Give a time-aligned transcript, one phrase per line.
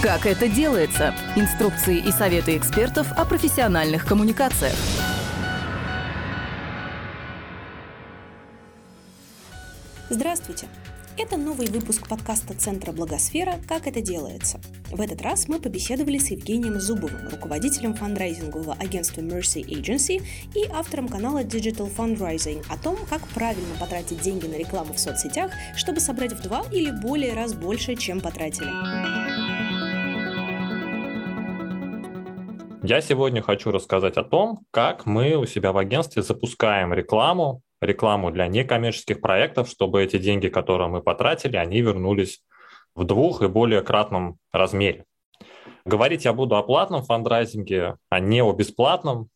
[0.00, 1.12] Как это делается?
[1.34, 4.76] Инструкции и советы экспертов о профессиональных коммуникациях.
[10.08, 10.68] Здравствуйте!
[11.16, 14.60] Это новый выпуск подкаста Центра Благосфера «Как это делается».
[14.88, 20.22] В этот раз мы побеседовали с Евгением Зубовым, руководителем фандрайзингового агентства Mercy Agency
[20.54, 25.50] и автором канала Digital Fundraising о том, как правильно потратить деньги на рекламу в соцсетях,
[25.76, 29.37] чтобы собрать в два или более раз больше, чем потратили.
[32.88, 38.30] Я сегодня хочу рассказать о том, как мы у себя в агентстве запускаем рекламу рекламу
[38.30, 42.40] для некоммерческих проектов, чтобы эти деньги, которые мы потратили, они вернулись
[42.94, 45.04] в двух и более кратном размере.
[45.84, 49.28] Говорить я буду о платном фандрайзинге, а не о бесплатном.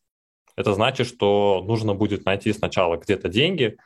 [0.56, 3.76] Это значит, что нужно будет найти сначала где-то деньги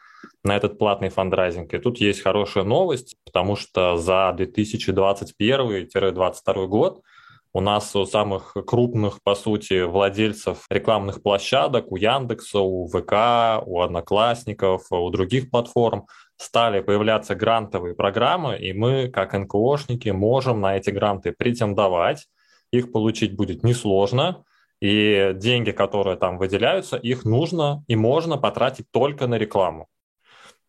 [0.44, 1.74] на этот платный фандрайзинг.
[1.74, 7.00] И тут есть хорошая новость, потому что за 2021-2022 год–
[7.56, 13.80] у нас у самых крупных, по сути, владельцев рекламных площадок, у Яндекса, у ВК, у
[13.80, 20.90] Одноклассников, у других платформ стали появляться грантовые программы, и мы, как НКОшники, можем на эти
[20.90, 22.26] гранты претендовать.
[22.72, 24.44] Их получить будет несложно,
[24.82, 29.88] и деньги, которые там выделяются, их нужно и можно потратить только на рекламу.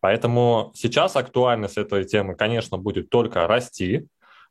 [0.00, 4.06] Поэтому сейчас актуальность этой темы, конечно, будет только расти.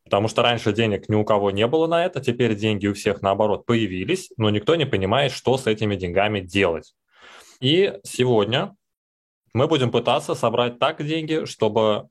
[0.08, 3.22] Потому что раньше денег ни у кого не было на это, теперь деньги у всех,
[3.22, 6.94] наоборот, появились, но никто не понимает, что с этими деньгами делать.
[7.59, 8.73] И сегодня
[9.53, 12.08] мы будем пытаться собрать так деньги, чтобы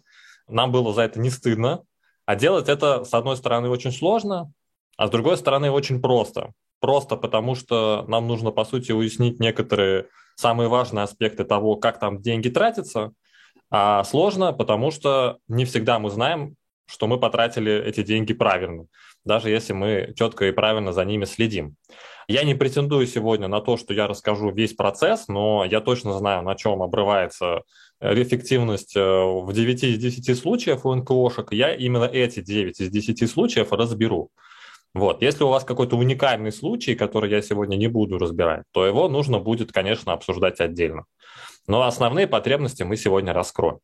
[0.47, 1.85] нам было за это не стыдно,
[2.27, 4.53] а делать это, с одной стороны, очень сложно,
[4.99, 6.53] а с другой стороны, очень просто.
[6.81, 12.21] Просто потому, что нам нужно, по сути, уяснить некоторые самые важные аспекты того, как там
[12.21, 13.13] деньги тратятся,
[13.71, 16.57] а сложно, потому что не всегда мы знаем,
[16.87, 18.87] что мы потратили эти деньги правильно,
[19.25, 21.77] даже если мы четко и правильно за ними следим.
[22.29, 26.43] Я не претендую сегодня на то, что я расскажу весь процесс, но я точно знаю,
[26.43, 27.63] на чем обрывается
[28.01, 31.53] эффективность э, в 9 из 10 случаев у НКОшек.
[31.53, 34.31] Я именно эти 9 из 10 случаев разберу.
[34.93, 35.23] Вот.
[35.23, 39.39] Если у вас какой-то уникальный случай, который я сегодня не буду разбирать, то его нужно
[39.39, 41.05] будет, конечно, обсуждать отдельно.
[41.67, 43.79] Но основные потребности мы сегодня раскроем.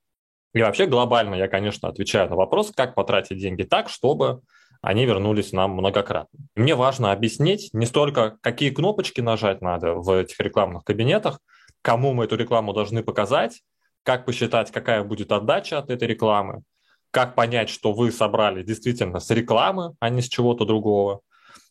[0.55, 4.43] И вообще глобально я, конечно, отвечаю на вопрос, как потратить деньги так, чтобы
[4.83, 6.39] они вернулись нам многократно.
[6.57, 11.41] Мне важно объяснить не столько, какие кнопочки нажать надо в этих рекламных кабинетах,
[11.83, 13.63] кому мы эту рекламу должны показать,
[14.03, 16.63] как посчитать, какая будет отдача от этой рекламы,
[17.11, 21.21] как понять, что вы собрали действительно с рекламы, а не с чего-то другого,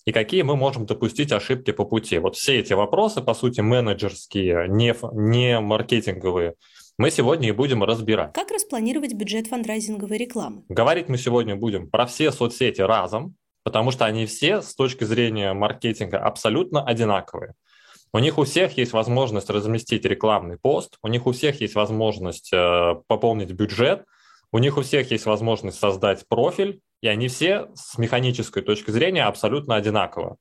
[0.05, 2.17] и какие мы можем допустить ошибки по пути.
[2.17, 6.55] Вот все эти вопросы, по сути, менеджерские, не, не маркетинговые,
[6.97, 8.33] мы сегодня и будем разбирать.
[8.33, 10.63] Как распланировать бюджет фандрайзинговой рекламы?
[10.69, 15.53] Говорить мы сегодня будем про все соцсети разом, потому что они все с точки зрения
[15.53, 17.53] маркетинга абсолютно одинаковые.
[18.13, 22.51] У них у всех есть возможность разместить рекламный пост, у них у всех есть возможность
[22.51, 24.03] э, пополнить бюджет,
[24.51, 29.23] у них у всех есть возможность создать профиль, и они все с механической точки зрения
[29.23, 30.35] абсолютно одинаковы.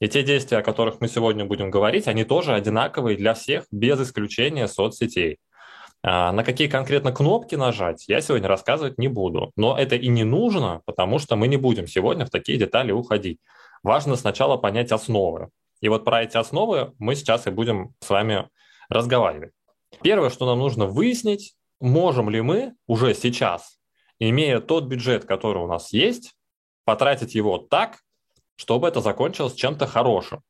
[0.00, 4.00] И те действия, о которых мы сегодня будем говорить, они тоже одинаковые для всех, без
[4.00, 5.38] исключения соцсетей.
[6.04, 9.52] А, на какие конкретно кнопки нажать, я сегодня рассказывать не буду.
[9.56, 13.38] Но это и не нужно, потому что мы не будем сегодня в такие детали уходить.
[13.82, 15.50] Важно сначала понять основы.
[15.80, 18.48] И вот про эти основы мы сейчас и будем с вами
[18.88, 19.52] разговаривать.
[20.02, 23.78] Первое, что нам нужно выяснить, можем ли мы уже сейчас,
[24.18, 26.34] имея тот бюджет, который у нас есть,
[26.84, 27.98] потратить его так,
[28.56, 30.42] чтобы это закончилось чем-то хорошим.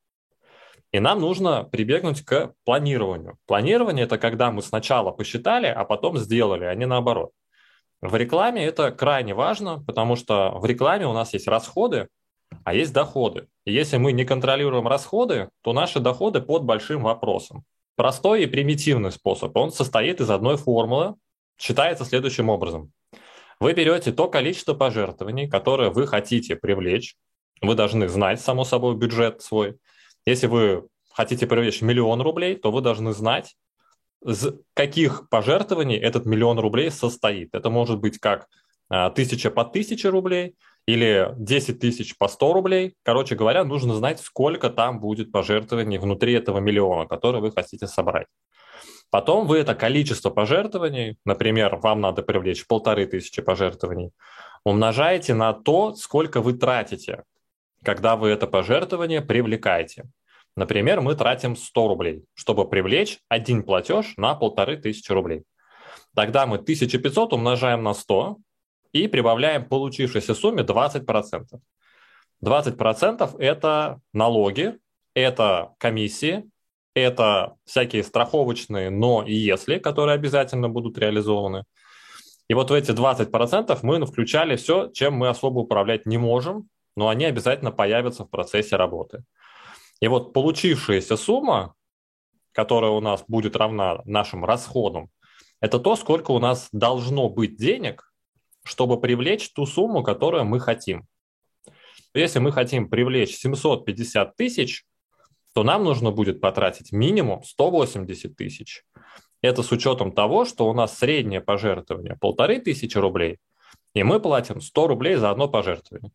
[0.93, 3.39] И нам нужно прибегнуть к планированию.
[3.47, 7.31] Планирование– это когда мы сначала посчитали, а потом сделали, а не наоборот.
[8.03, 12.09] В рекламе это крайне важно, потому что в рекламе у нас есть расходы,
[12.65, 13.49] а есть доходы.
[13.65, 17.65] И если мы не контролируем расходы, то наши доходы под большим вопросом.
[17.97, 19.57] Простой и примитивный способ.
[19.57, 21.15] Он состоит из одной формулы,
[21.59, 22.93] считается следующим образом.
[23.61, 27.15] Вы берете то количество пожертвований, которое вы хотите привлечь.
[27.63, 29.77] Вы должны знать, само собой, бюджет свой–
[30.25, 33.57] если вы хотите привлечь миллион рублей, то вы должны знать,
[34.25, 37.55] из каких пожертвований этот миллион рублей состоит.
[37.55, 38.47] Это может быть как
[38.89, 40.55] а, тысяча по тысяче рублей
[40.87, 42.95] или 10 тысяч по 100 рублей.
[43.03, 48.27] Короче говоря, нужно знать, сколько там будет пожертвований внутри этого миллиона, который вы хотите собрать.
[49.11, 54.11] Потом вы это количество пожертвований, например, вам надо привлечь полторы тысячи пожертвований,
[54.65, 57.25] умножаете на то, сколько вы тратите
[57.85, 60.05] когда вы это пожертвование привлекаете.
[60.57, 65.45] Например, мы тратим 100 рублей, чтобы привлечь один платеж на полторы тысячи рублей.
[66.15, 68.37] Тогда мы 1500 умножаем на 100
[68.93, 71.61] и прибавляем получившейся сумме 20%.
[72.45, 74.79] 20% это налоги,
[75.15, 76.45] это комиссии,
[76.95, 81.65] это всякие страховочные «но» и «если», которые обязательно будут реализованы.
[82.49, 87.09] И вот в эти 20% мы включали все, чем мы особо управлять не можем, но
[87.09, 89.25] они обязательно появятся в процессе работы.
[90.01, 91.75] И вот получившаяся сумма,
[92.53, 95.11] которая у нас будет равна нашим расходам,
[95.61, 98.13] это то, сколько у нас должно быть денег,
[98.65, 101.07] чтобы привлечь ту сумму, которую мы хотим.
[102.15, 104.85] Если мы хотим привлечь 750 тысяч,
[105.55, 108.85] то нам нужно будет потратить минимум 180 тысяч.
[109.41, 113.39] Это с учетом того, что у нас среднее пожертвование полторы тысячи рублей,
[113.95, 116.13] и мы платим 100 рублей за одно пожертвование.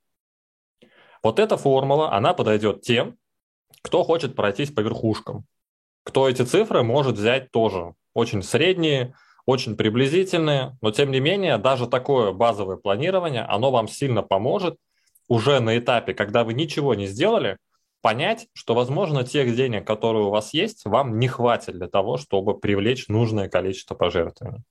[1.27, 3.18] Вот эта формула, она подойдет тем,
[3.81, 5.44] кто хочет пройтись по верхушкам,
[6.06, 7.95] кто эти цифры может взять тоже.
[8.13, 9.13] Очень средние,
[9.45, 14.77] очень приблизительные, но тем не менее даже такое базовое планирование, оно вам сильно поможет
[15.27, 17.57] уже на этапе, когда вы ничего не сделали,
[18.01, 22.57] понять, что, возможно, тех денег, которые у вас есть, вам не хватит для того, чтобы
[22.57, 24.63] привлечь нужное количество пожертвований.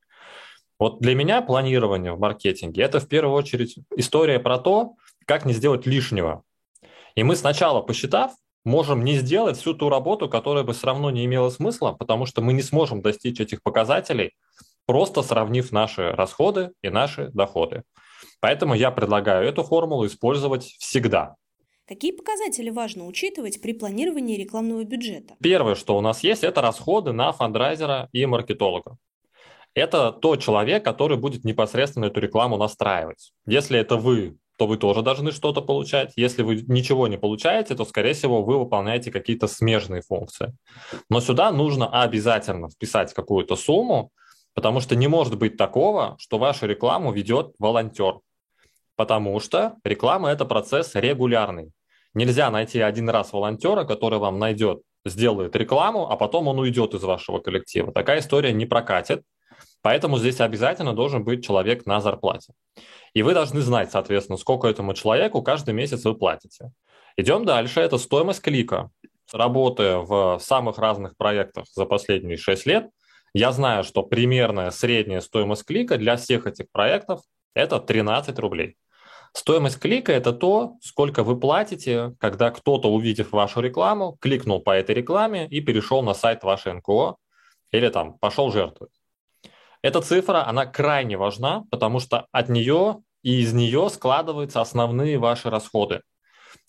[0.78, 4.94] Вот для меня планирование в маркетинге– это в первую очередь история про то,
[5.26, 6.42] как не сделать лишнего.
[7.14, 8.32] И мы сначала, посчитав,
[8.64, 12.40] можем не сделать всю ту работу, которая бы все равно не имела смысла, потому что
[12.40, 14.32] мы не сможем достичь этих показателей,
[14.86, 17.82] просто сравнив наши расходы и наши доходы.
[18.40, 21.36] Поэтому я предлагаю эту формулу использовать всегда.
[21.88, 25.34] Какие показатели важно учитывать при планировании рекламного бюджета?
[25.40, 28.98] Первое, что у нас есть, это расходы на фандрайзера и маркетолога.
[29.74, 33.32] Это тот человек, который будет непосредственно эту рекламу настраивать.
[33.46, 36.12] Если это вы, то вы тоже должны что-то получать.
[36.16, 40.54] Если вы ничего не получаете, то, скорее всего, вы выполняете какие-то смежные функции.
[41.10, 44.10] Но сюда нужно обязательно вписать какую-то сумму,
[44.54, 48.20] потому что не может быть такого, что вашу рекламу ведет волонтер.
[48.96, 51.72] Потому что реклама– это процесс регулярный.
[52.14, 57.02] Нельзя найти один раз волонтера, который вам найдет, сделает рекламу, а потом он уйдет из
[57.02, 57.92] вашего коллектива.
[57.92, 59.22] Такая история не прокатит,
[59.82, 62.52] поэтому здесь обязательно должен быть человек на зарплате.
[63.14, 66.70] И вы должны знать, соответственно, сколько этому человеку каждый месяц вы платите.
[67.16, 68.90] Идем дальше, это стоимость клика.
[69.32, 72.90] Работая в самых разных проектах за последние 6 лет,
[73.32, 77.20] я знаю, что примерная средняя стоимость клика для всех этих проектов–
[77.54, 78.76] это 13 рублей.
[79.34, 84.94] Стоимость клика– это то, сколько вы платите, когда кто-то, увидев вашу рекламу, кликнул по этой
[84.94, 87.16] рекламе и перешел на сайт вашей НКО
[87.72, 88.95] или там пошел жертвовать.
[89.86, 95.48] Эта цифра, она крайне важна, потому что от нее и из нее складываются основные ваши
[95.48, 96.00] расходы.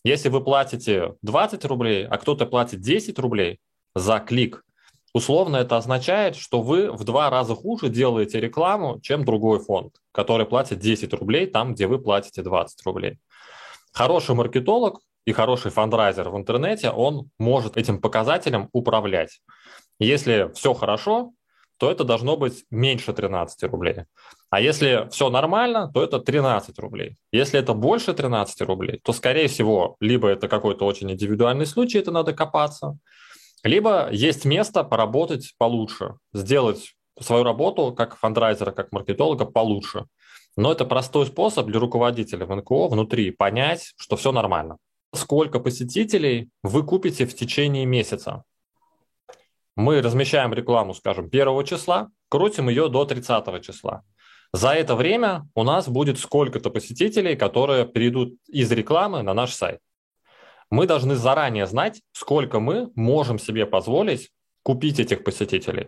[0.04, 3.60] Если вы платите 20 рублей, а кто-то платит 10 рублей
[3.96, 4.64] за клик,
[5.14, 10.46] Условно это означает, что вы в два раза хуже делаете рекламу, чем другой фонд, который
[10.46, 13.18] платит 10 рублей там, где вы платите 20 рублей.
[13.94, 19.42] Хороший маркетолог и хороший фандрайзер в интернете, он может этим показателем управлять.
[19.98, 21.32] Если все хорошо,
[21.78, 24.06] то это должно быть меньше 13 рублей.
[24.50, 27.18] А если все нормально, то это 13 рублей.
[27.32, 32.12] Если это больше 13 рублей, то, скорее всего, либо это какой-то очень индивидуальный случай, это
[32.12, 32.98] надо копаться,
[33.64, 40.06] либо есть место поработать получше, сделать свою работу как фандрайзера, как маркетолога получше.
[40.56, 44.78] Но это простой способ для руководителя в НКО внутри понять, что все нормально.
[45.14, 48.44] Сколько посетителей вы купите в течение месяца?
[49.78, 54.04] Мы размещаем рекламу, скажем, 1 числа, крутим ее до 30 числа.
[54.52, 59.80] За это время у нас будет сколько-то посетителей, которые перейдут из рекламы на наш сайт
[60.70, 64.30] мы должны заранее знать, сколько мы можем себе позволить
[64.64, 65.88] купить этих посетителей.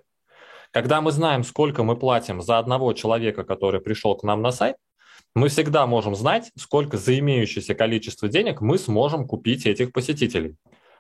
[0.72, 4.76] Когда мы знаем, сколько мы платим за одного человека, который пришел к нам на сайт,
[5.36, 10.56] мы всегда можем знать, сколько за имеющееся количество денег мы сможем купить этих посетителей.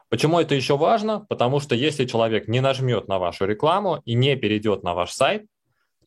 [0.10, 1.26] Почему это еще важно?
[1.30, 5.46] Потому что если человек не нажмет на вашу рекламу и не перейдет на ваш сайт,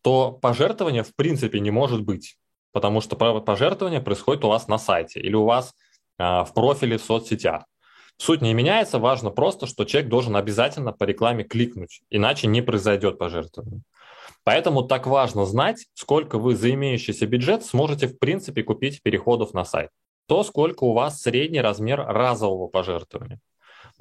[0.02, 2.36] то пожертвования в принципе не может быть,
[2.72, 5.74] потому что пожертвование происходит у вас на сайте или у вас
[6.18, 7.64] а, в профиле в соцсетях.
[8.16, 13.18] Суть не меняется, важно просто, что человек должен обязательно по рекламе кликнуть, иначе не произойдет
[13.18, 13.82] пожертвование.
[14.44, 19.64] Поэтому так важно знать, сколько вы за имеющийся бюджет сможете в принципе купить переходов на
[19.64, 19.90] сайт.
[20.26, 23.40] То, сколько у вас средний размер разового пожертвования.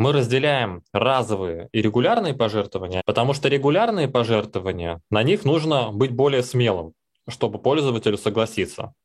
[0.02, 6.42] Мы разделяем разовые и регулярные пожертвования, потому что регулярные пожертвования, на них нужно быть более
[6.42, 6.94] смелым,
[7.30, 8.96] чтобы пользователю согласиться.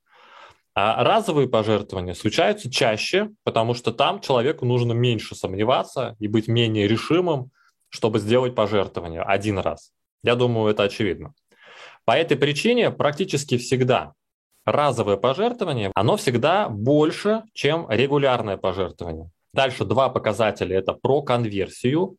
[0.74, 6.88] А разовые пожертвования случаются чаще, потому что там человеку нужно меньше сомневаться и быть менее
[6.88, 7.50] решимым,
[7.90, 9.92] чтобы сделать пожертвование один раз.
[10.22, 11.34] Я думаю, это очевидно.
[12.06, 14.14] По этой причине практически всегда
[14.64, 19.30] разовое пожертвование, оно всегда больше, чем регулярное пожертвование.
[19.56, 22.18] Дальше два показателя– это про конверсию.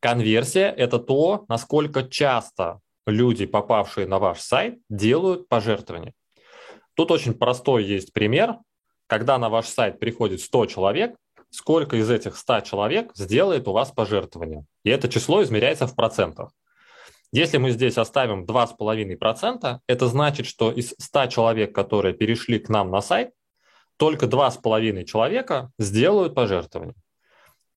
[0.00, 6.12] Конверсия– это то, насколько часто люди, попавшие на ваш сайт, делают пожертвования.
[6.92, 8.58] Тут очень простой есть пример.
[9.06, 11.16] Когда на ваш сайт приходит 100 человек,
[11.48, 14.66] сколько из этих 100 человек сделает у вас пожертвование?
[14.84, 16.50] И это число измеряется в процентах.
[17.32, 22.90] Если мы здесь оставим 2,5%, это значит, что из 100 человек, которые перешли к нам
[22.90, 23.30] на сайт,
[23.98, 26.94] только 2,5 человека сделают пожертвование.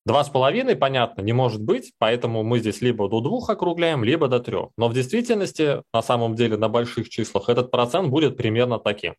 [0.03, 4.27] Два с половиной, понятно, не может быть, поэтому мы здесь либо до двух округляем, либо
[4.27, 4.69] до трех.
[4.75, 9.13] Но в действительности, на самом деле, на больших числах этот процент будет примерно таким.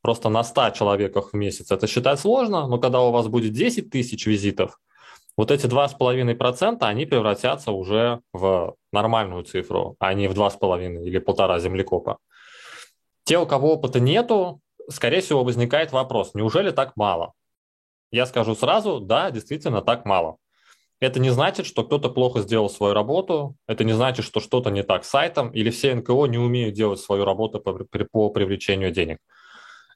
[0.00, 3.90] Просто на 100 человеках в месяц это считать сложно, но когда у вас будет 10
[3.90, 4.80] тысяч визитов,
[5.36, 11.58] вот эти 2,5% они превратятся уже в нормальную цифру, а не в 2,5 или полтора
[11.60, 12.18] землекопа.
[13.24, 17.32] Те, у кого опыта нету, скорее всего, возникает вопрос, неужели так мало?
[18.10, 20.36] Я скажу сразу, да, действительно так мало.
[21.00, 24.82] Это не значит, что кто-то плохо сделал свою работу, это не значит, что что-то не
[24.82, 27.72] так с сайтом, или все НКО не умеют делать свою работу по,
[28.10, 29.18] по привлечению денег.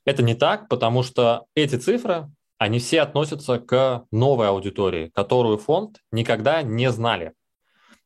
[0.04, 5.98] Это не так, потому что эти цифры, они все относятся к новой аудитории, которую фонд
[6.10, 7.34] никогда не знали.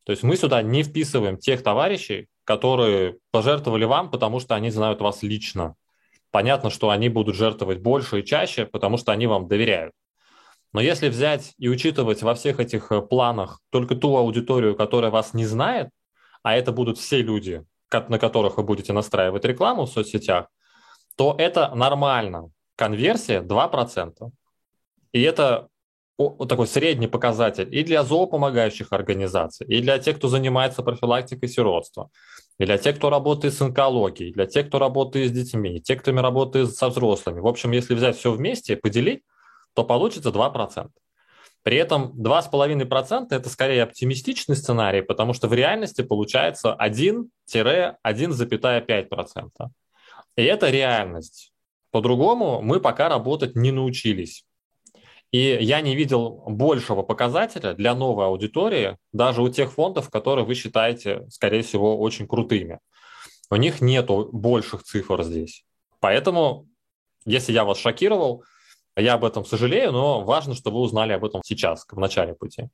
[0.04, 5.00] То есть мы сюда не вписываем тех товарищей, которые пожертвовали вам, потому что они знают
[5.00, 5.74] вас лично.
[6.32, 9.92] Понятно, что они будут жертвовать больше и чаще, потому что они вам доверяют.
[10.72, 15.34] Но если взять и учитывать во всех этих э, планах только ту аудиторию, которая вас
[15.34, 15.90] не знает,
[16.42, 17.64] а это будут все люди,
[18.08, 20.46] на которых вы будете настраивать рекламу в соцсетях,
[21.16, 22.50] то это нормально.
[22.76, 24.30] Конверсия 2%.
[25.12, 25.68] И это
[26.30, 32.10] вот такой средний показатель и для зоопомогающих организаций, и для тех, кто занимается профилактикой сиротства,
[32.58, 35.80] и для тех, кто работает с онкологией, и для тех, кто работает с детьми, и
[35.80, 37.40] тех, кто работает со взрослыми.
[37.40, 39.22] В общем, если взять все вместе, поделить,
[39.74, 40.88] то получится 2%.
[41.62, 49.68] При этом 2,5% это скорее оптимистичный сценарий, потому что в реальности получается 1-1,5%.
[50.36, 51.52] И это реальность.
[51.92, 54.44] По-другому мы пока работать не научились.
[55.32, 60.54] И я не видел большего показателя для новой аудитории, даже у тех фондов, которые вы
[60.54, 62.78] считаете, скорее всего, очень крутыми.
[63.50, 65.64] У них нет больших цифр здесь.
[66.00, 66.68] Поэтому,
[67.24, 68.44] если я вас шокировал,
[68.94, 72.68] я об этом сожалею, но важно, чтобы вы узнали об этом сейчас, в начале пути.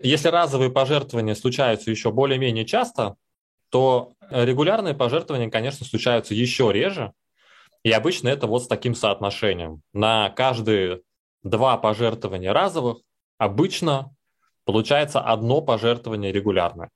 [0.00, 3.16] Если разовые пожертвования случаются еще более-менее часто,
[3.70, 7.12] то регулярные пожертвования, конечно, случаются еще реже.
[7.82, 9.82] И обычно это вот с таким соотношением.
[9.92, 11.00] На каждые
[11.44, 12.98] два пожертвования разовых
[13.38, 14.14] обычно
[14.64, 16.90] получается одно пожертвование регулярное.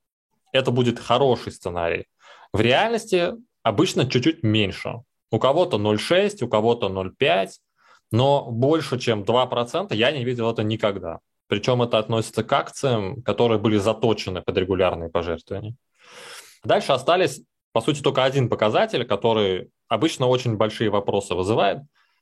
[0.53, 2.07] Это будет хороший сценарий.
[2.53, 5.03] В реальности обычно чуть-чуть меньше.
[5.31, 7.49] У кого-то 0,6, у кого-то 0,5,
[8.11, 11.19] но больше, чем 2% я не видел это никогда.
[11.49, 15.75] Причем это относится к акциям, которые были заточены под регулярные пожертвования.
[16.65, 21.79] Дальше остались, по сути, только один показатель, который обычно очень большие вопросы вызывает,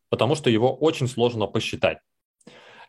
[0.09, 1.99] потому что его очень сложно посчитать.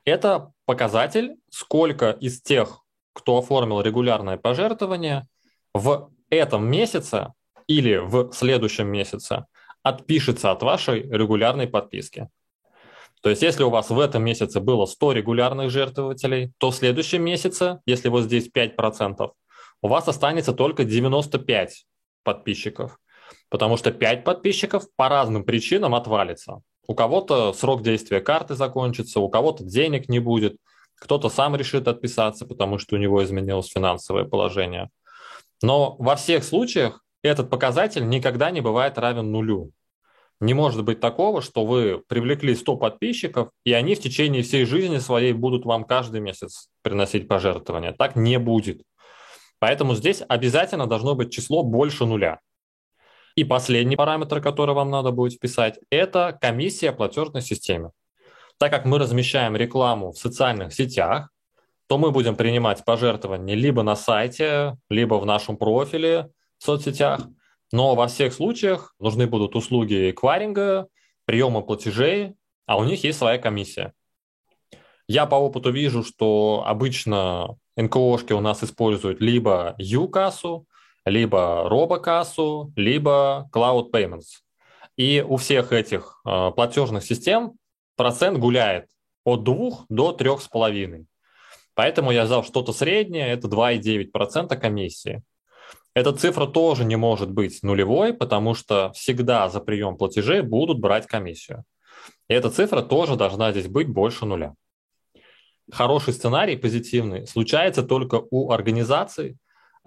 [0.08, 2.80] Это показатель, сколько из тех,
[3.12, 5.28] кто оформил регулярное пожертвование,
[5.74, 7.34] в этом месяце
[7.68, 9.48] или в следующем месяце
[9.84, 12.30] отпишется от вашей регулярной подписки.
[13.22, 17.22] То есть если у вас в этом месяце было 100 регулярных жертвователей, то в следующем
[17.22, 19.30] месяце, если вот здесь 5%,
[19.82, 21.86] у вас останется только 95
[22.24, 22.98] подписчиков.
[23.50, 26.62] Потому что 5 подписчиков по разным причинам отвалится.
[26.88, 30.58] У кого-то срок действия карты закончится, у кого-то денег не будет,
[30.96, 34.90] кто-то сам решит отписаться, потому что у него изменилось финансовое положение.
[35.62, 39.72] Но во всех случаях этот показатель никогда не бывает равен нулю.
[40.40, 45.00] Не может быть такого, что вы привлекли 100 подписчиков, и они в течение всей жизни
[45.00, 47.92] своей будут вам каждый месяц приносить пожертвования.
[47.92, 48.84] Так не будет.
[49.60, 52.40] Поэтому здесь обязательно должно быть число больше нуля.
[53.38, 57.92] И последний параметр, который вам надо будет вписать, это комиссия платежной системе.
[58.60, 61.30] Так как мы размещаем рекламу в социальных сетях,
[61.88, 67.22] то мы будем принимать пожертвования либо на сайте, либо в нашем профиле в соцсетях–
[67.72, 70.88] но во всех случаях нужны будут услуги эквайринга,
[71.26, 73.94] приема платежей, а у них есть своя комиссия.
[75.08, 80.66] Я по опыту вижу, что обычно НКОшки у нас используют либо U-кассу,
[81.10, 84.42] либо робокассу, либо Cloud Payments.
[84.96, 87.54] И у всех этих э, платежных систем
[87.96, 88.90] процент гуляет
[89.24, 91.06] от 2 до 3,5.
[91.76, 95.22] Поэтому я взял что-то среднее, это 2,9% комиссии.
[95.94, 101.08] Эта цифра тоже не может быть нулевой, потому что всегда за прием платежей будут брать
[101.08, 101.64] комиссию.
[102.28, 104.54] И эта цифра тоже должна здесь быть больше нуля.
[105.72, 109.38] Хороший сценарий, позитивный, случается только у организаций,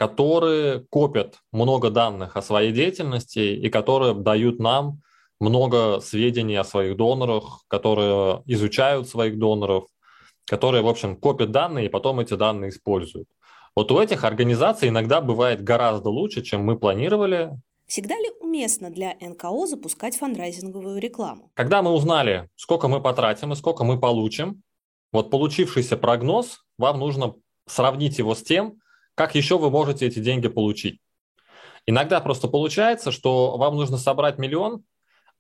[0.01, 5.03] которые копят много данных о своей деятельности и которые дают нам
[5.39, 9.85] много сведений о своих донорах, которые изучают своих доноров,
[10.47, 13.29] которые, в общем, копят данные и потом эти данные используют.
[13.77, 17.51] Вот у этих организаций иногда бывает гораздо лучше, чем мы планировали.
[17.87, 21.51] Всегда ли уместно для НКО запускать фандрайзинговую рекламу?
[21.53, 24.63] Когда мы узнали, сколько мы потратим и сколько мы получим,
[25.13, 27.35] вот получившийся прогноз, вам нужно
[27.67, 28.81] сравнить его с тем,
[29.21, 30.99] как еще вы можете эти деньги получить.
[31.85, 34.83] Иногда просто получается, что вам нужно собрать миллион,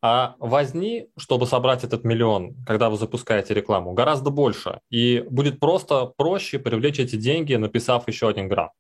[0.03, 4.81] а возни, чтобы собрать этот миллион, когда вы запускаете рекламу, гораздо больше.
[4.91, 8.75] И будет просто проще привлечь эти деньги, написав еще один грант.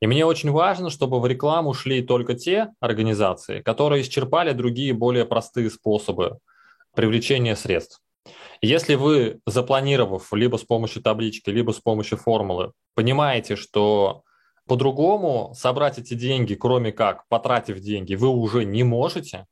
[0.00, 5.24] И мне очень важно, чтобы в рекламу шли только те организации, которые исчерпали другие более
[5.24, 6.38] простые способы
[6.96, 8.03] привлечения средств.
[8.64, 14.22] Если вы, запланировав либо с помощью таблички, либо с помощью формулы, понимаете, что
[14.66, 19.46] по-другому собрать эти деньги, кроме как потратив деньги, вы уже не можете,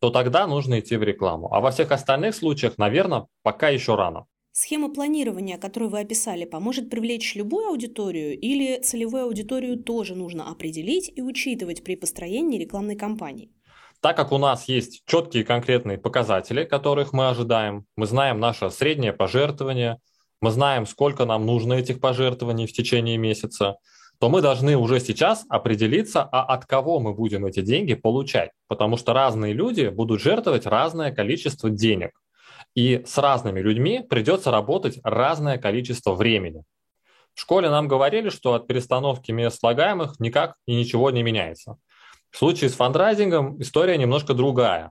[0.00, 1.54] то тогда нужно идти в рекламу.
[1.54, 4.26] А во всех остальных случаях, наверное, пока еще рано.
[4.50, 11.12] Схема планирования, которую вы описали, поможет привлечь любую аудиторию или целевую аудиторию тоже нужно определить
[11.14, 13.52] и учитывать при построении рекламной кампании?
[14.02, 19.12] Так как у нас есть четкие конкретные показатели, которых мы ожидаем, мы знаем наше среднее
[19.12, 19.98] пожертвование,
[20.40, 23.76] мы знаем, сколько нам нужно этих пожертвований в течение месяца,
[24.18, 28.50] то мы должны уже сейчас определиться, а от кого мы будем эти деньги получать.
[28.66, 32.10] Потому что разные люди будут жертвовать разное количество денег.
[32.74, 36.64] И с разными людьми придется работать разное количество времени.
[37.34, 41.76] В школе нам говорили, что от перестановки мест слагаемых никак и ничего не меняется.
[42.32, 44.90] В случае с фандрайзингом история немножко другая.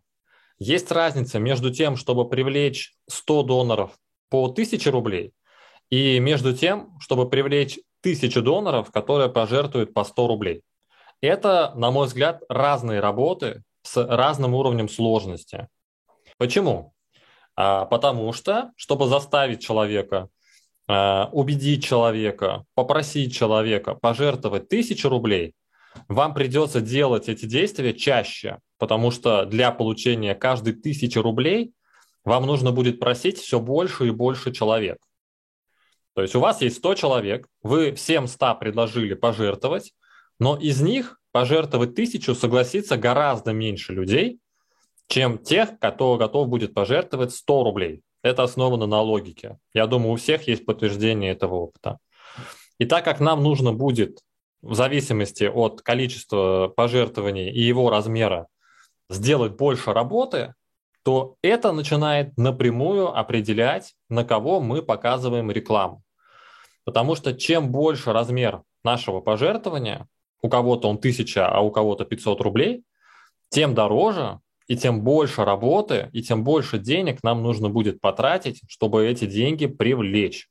[0.60, 3.98] Есть разница между тем, чтобы привлечь 100 доноров
[4.30, 5.34] по 1000 рублей,
[5.90, 10.62] и между тем, чтобы привлечь тысячи доноров, которые пожертвуют по 100 рублей.
[11.20, 15.68] Это, на мой взгляд, разные работы с разным уровнем сложности.
[16.38, 16.94] Почему?
[17.56, 20.30] А, потому что, чтобы заставить человека,
[20.88, 25.56] а, убедить человека, попросить человека пожертвовать тысячу рублей,
[26.08, 31.74] вам придется делать эти действия чаще, потому что для получения каждой тысячи рублей
[32.24, 34.98] вам нужно будет просить все больше и больше человек.
[36.14, 39.94] То есть у вас есть 100 человек, вы всем 100 предложили пожертвовать,
[40.40, 44.40] но из них пожертвовать тысячу согласится гораздо меньше людей,
[45.08, 48.02] чем тех, кто готов будет пожертвовать 100 рублей.
[48.24, 49.58] Это основано на логике.
[49.74, 51.98] Я думаю, у всех есть подтверждение этого опыта.
[52.78, 54.20] И так как нам нужно будет,
[54.62, 58.48] в зависимости от количества пожертвований и его размера,
[59.10, 60.54] сделать больше работы,
[61.04, 66.04] то это начинает напрямую определять, на кого мы показываем рекламу.
[66.84, 70.08] Потому что чем больше размер нашего пожертвования,
[70.42, 72.84] у кого-то он 1000, а у кого-то 500 рублей,
[73.50, 79.06] тем дороже и тем больше работы, и тем больше денег нам нужно будет потратить, чтобы
[79.08, 80.48] эти деньги привлечь.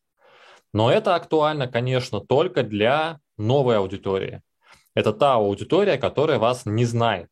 [0.73, 4.43] Но это актуально, конечно, только для новой аудитории.
[4.95, 7.29] Это та аудитория, которая вас не знает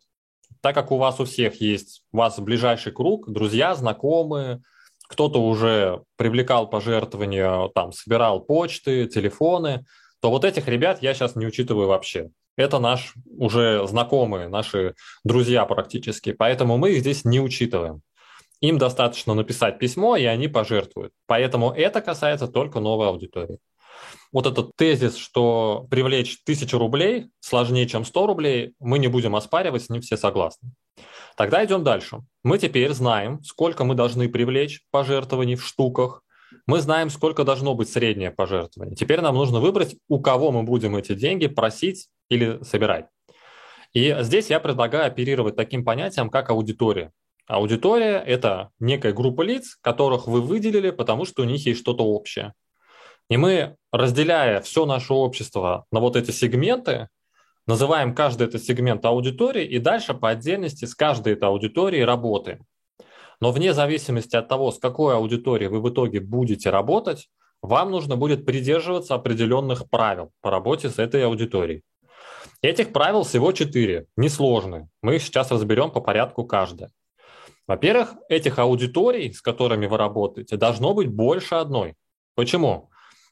[0.60, 4.62] так как у вас у всех есть, у вас ближайший круг, друзья, знакомые,
[5.08, 9.84] кто-то уже привлекал пожертвования, там, собирал почты, телефоны,
[10.20, 12.30] то вот этих ребят я сейчас не учитываю вообще.
[12.56, 14.94] Это наш уже знакомые, наши
[15.24, 18.02] друзья практически, поэтому мы их здесь не учитываем.
[18.60, 21.12] Им достаточно написать письмо, и они пожертвуют.
[21.26, 23.58] Поэтому это касается только новой аудитории
[24.32, 29.84] вот этот тезис, что привлечь тысячу рублей сложнее, чем 100 рублей, мы не будем оспаривать,
[29.84, 30.70] с ним все согласны.
[31.36, 32.18] Тогда идем дальше.
[32.42, 36.22] Мы теперь знаем, сколько мы должны привлечь пожертвований в штуках,
[36.66, 38.96] мы знаем, сколько должно быть среднее пожертвование.
[38.96, 43.06] Теперь нам нужно выбрать, у кого мы будем эти деньги просить или собирать.
[43.92, 47.12] И здесь я предлагаю оперировать таким понятием, как аудитория.
[47.46, 52.52] Аудитория– это некая группа лиц, которых вы выделили, потому что у них есть что-то общее.
[53.28, 57.08] И мы, разделяя все наше общество на вот эти сегменты,
[57.66, 62.64] называем каждый этот сегмент аудиторией и дальше по отдельности с каждой этой аудиторией работаем.
[63.40, 67.28] Но вне зависимости от того, с какой аудиторией вы в итоге будете работать,
[67.60, 71.82] вам нужно будет придерживаться определенных правил по работе с этой аудиторией.
[72.62, 74.88] Этих правил всего четыре, несложные.
[75.02, 76.90] Мы их сейчас разберем по порядку каждое.
[77.66, 81.94] Во-первых, этих аудиторий, с которыми вы работаете, должно быть больше одной.
[82.34, 82.87] Почему?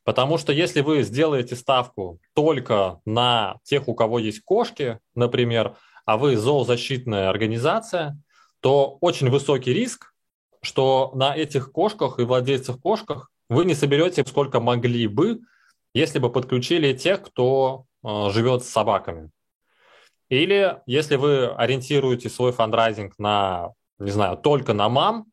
[0.07, 6.17] Потому что если вы сделаете ставку только на тех, у кого есть кошки, например, а
[6.17, 8.17] вы зоозащитная организация,
[8.61, 10.15] то очень высокий риск,
[10.63, 15.41] что на этих кошках и владельцах кошках вы не соберете сколько могли бы,
[15.93, 19.31] если бы подключили тех, кто э, живет с собаками.
[20.29, 25.27] Или если вы ориентируете свой фандрайзинг на, не знаю, только на мам,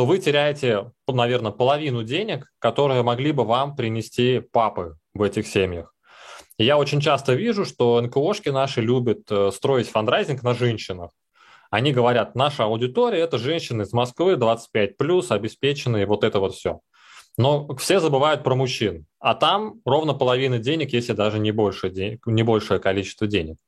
[0.00, 5.92] то вы теряете, наверное, половину денег, которые могли бы вам принести папы в этих семьях.
[6.56, 11.10] Я очень часто вижу, что НКОшки наши любят э, строить фандрайзинг на женщинах.
[11.70, 16.80] Они говорят, наша аудитория– это женщины из Москвы, 25+, обеспеченные, вот это вот все.
[17.36, 19.04] Но все забывают про мужчин.
[19.18, 21.92] А там ровно половина денег, если даже не, больше
[22.24, 23.58] не большее количество денег.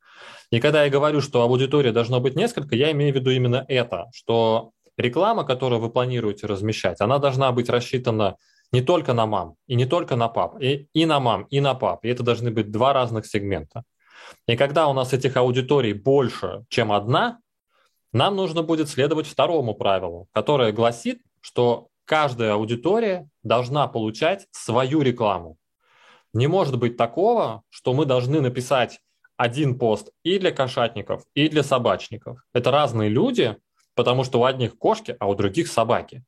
[0.51, 4.07] И когда я говорю, что аудитория должно быть несколько, я имею в виду именно это,
[4.15, 8.37] что реклама, которую вы планируете размещать, она должна быть рассчитана
[8.73, 11.75] не только на мам, и не только на пап, и, и на мам, и на
[11.75, 12.05] пап.
[12.05, 13.85] И это должны быть два разных сегмента.
[14.47, 17.39] И когда у нас этих аудиторий больше, чем одна,
[18.13, 25.57] нам нужно будет следовать второму правилу, которое гласит, что каждая аудитория должна получать свою рекламу.
[26.35, 29.01] Не может быть такого, что мы должны написать
[29.37, 32.43] один пост и для кошатников, и для собачников.
[32.53, 33.57] Это разные люди,
[33.95, 36.25] потому что у одних кошки, а у других собаки.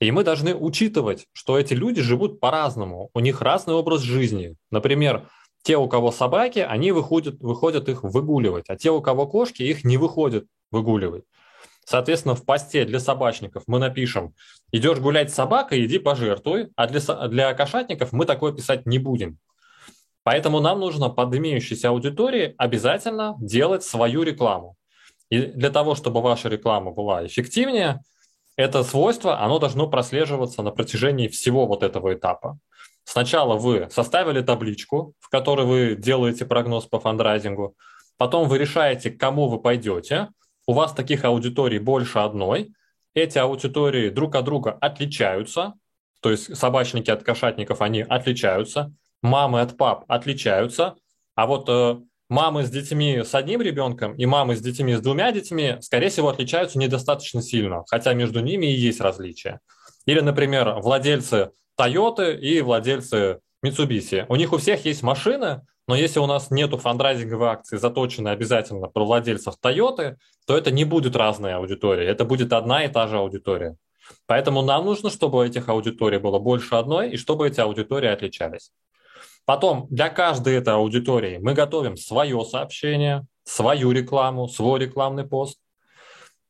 [0.00, 4.56] И мы должны учитывать, что эти люди живут по-разному, у них разный образ жизни.
[4.70, 5.28] Например,
[5.62, 9.84] те, у кого собаки, они выходят, выходят их выгуливать, а те, у кого кошки, их
[9.84, 11.24] не выходят выгуливать.
[11.84, 14.34] Соответственно, в посте для собачников мы напишем
[14.72, 19.38] «идешь гулять с собакой, иди пожертвуй», а для, для кошатников мы такое писать не будем.
[20.24, 24.76] Поэтому нам нужно под имеющейся аудиторией обязательно делать свою рекламу.
[25.30, 28.00] И для того, чтобы ваша реклама была эффективнее,
[28.56, 32.58] это свойство, оно должно прослеживаться на протяжении всего вот этого этапа.
[33.04, 37.74] Сначала вы составили табличку, в которой вы делаете прогноз по фандрайзингу,
[38.16, 40.28] потом вы решаете, к кому вы пойдете.
[40.66, 42.72] У вас таких аудиторий больше одной.
[43.14, 45.74] Эти аудитории друг от друга отличаются,
[46.20, 50.96] то есть собачники от кошатников, они отличаются мамы от пап отличаются,
[51.34, 55.32] а вот э, мамы с детьми с одним ребенком и мамы с детьми с двумя
[55.32, 59.60] детьми, скорее всего, отличаются недостаточно сильно, хотя между ними и есть различия.
[60.06, 64.26] Или, например, владельцы Toyota и владельцы Mitsubishi.
[64.28, 68.88] У них у всех есть машины, но если у нас нету фандрайзинговой акции, заточенной обязательно
[68.88, 73.18] про владельцев Toyota, то это не будет разная аудитория, это будет одна и та же
[73.18, 73.76] аудитория.
[74.26, 78.72] Поэтому нам нужно, чтобы этих аудиторий было больше одной и чтобы эти аудитории отличались.
[79.46, 85.58] Потом для каждой этой аудитории мы готовим свое сообщение, свою рекламу, свой рекламный пост.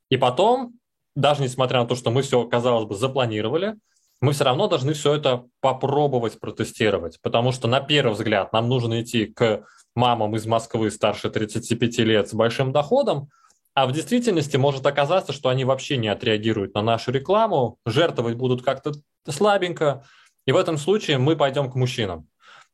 [0.09, 0.73] И потом,
[1.15, 3.77] даже несмотря на то, что мы все, казалось бы, запланировали,
[4.23, 9.03] мы все равно должны все это попробовать протестировать, потому что на первый взгляд нам нужно
[9.03, 13.29] идти к мамам из Москвы старше 35 лет с большим доходом,
[13.75, 18.63] а в действительности может оказаться, что они вообще не отреагируют на нашу рекламу, жертвовать будут
[18.63, 18.93] как-то
[19.29, 20.03] слабенько,
[20.47, 22.27] и в этом случае мы пойдем к мужчинам.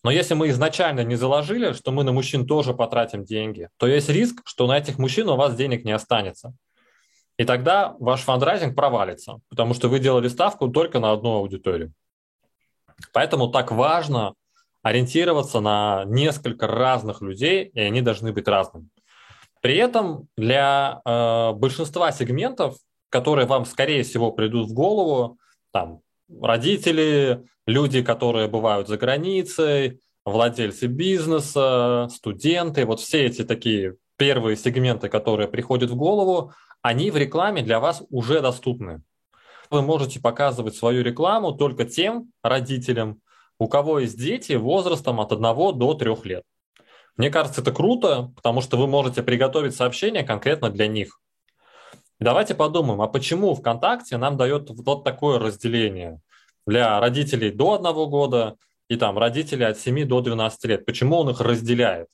[0.04, 4.08] Но если мы изначально не заложили, что мы на мужчин тоже потратим деньги, то есть
[4.08, 6.54] риск, что на этих мужчин у вас денег не останется.
[7.36, 11.92] И тогда ваш фандрайзинг провалится, потому что вы делали ставку только на одну аудиторию.
[13.12, 14.34] Поэтому так важно
[14.82, 18.88] ориентироваться на несколько разных людей, и они должны быть разными.
[19.60, 22.76] При этом для э, большинства сегментов,
[23.08, 25.38] которые вам, скорее всего, придут в голову,
[25.70, 26.00] там,
[26.40, 35.08] родители, люди, которые бывают за границей, владельцы бизнеса, студенты, вот все эти такие первые сегменты,
[35.08, 39.02] которые приходят в голову, они в рекламе для вас уже доступны.
[39.70, 43.20] Вы можете показывать свою рекламу только тем родителям,
[43.58, 45.42] у кого есть дети возрастом от 1
[45.78, 46.42] до 3 лет.
[47.16, 51.21] Мне кажется, это круто, потому что вы можете приготовить сообщение конкретно для них.
[52.22, 56.20] Давайте подумаем, а почему ВКонтакте нам дает вот такое разделение–
[56.66, 58.56] для родителей до одного года
[58.88, 60.86] и там родителей от 7 до 12 лет.
[60.86, 62.08] Почему он их разделяет?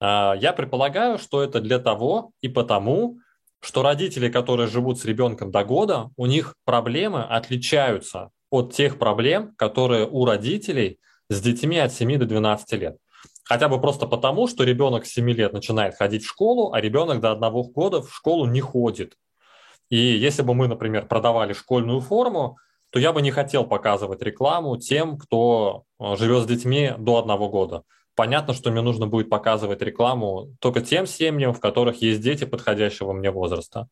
[0.00, 3.18] А, я предполагаю, что это для того и потому,
[3.60, 9.54] что родители, которые живут с ребенком до года, у них проблемы отличаются от тех проблем,
[9.56, 12.96] которые у родителей с детьми от 7 до 12 лет.
[13.44, 17.20] Хотя бы просто потому, что ребенок с 7 лет начинает ходить в школу, а ребенок
[17.20, 19.16] до одного года в школу не ходит.
[19.88, 22.58] И если бы мы, например, продавали школьную форму,
[22.90, 27.48] то я бы не хотел показывать рекламу тем, кто э, живет с детьми до одного
[27.48, 27.82] года.
[28.14, 33.12] Понятно, что мне нужно будет показывать рекламу только тем семьям, в которых есть дети подходящего
[33.12, 33.88] мне возраста.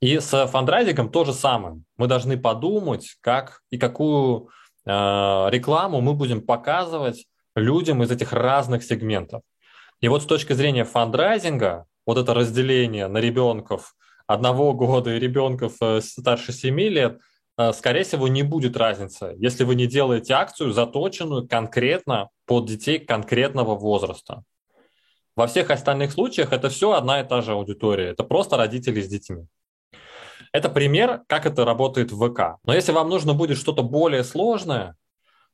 [0.00, 1.80] И с фандрайзингом то же самое.
[1.96, 4.50] Мы должны подумать, как и какую
[4.84, 7.26] рекламу мы будем показывать
[7.56, 9.42] людям из этих разных сегментов.
[10.00, 13.94] И вот с точки зрения фандрайзинга, вот это разделение на ребенков
[14.26, 17.20] одного года и ребенков э, старше 7 лет,
[17.58, 22.98] э, скорее всего, не будет разницы, если вы не делаете акцию, заточенную конкретно под детей
[22.98, 24.42] конкретного возраста.
[25.36, 28.08] Во всех остальных случаях это все одна и та же аудитория.
[28.08, 29.46] Это просто родители с детьми.
[30.52, 32.58] Это пример, как это работает в ВК.
[32.64, 34.96] Но если вам нужно будет что-то более сложное,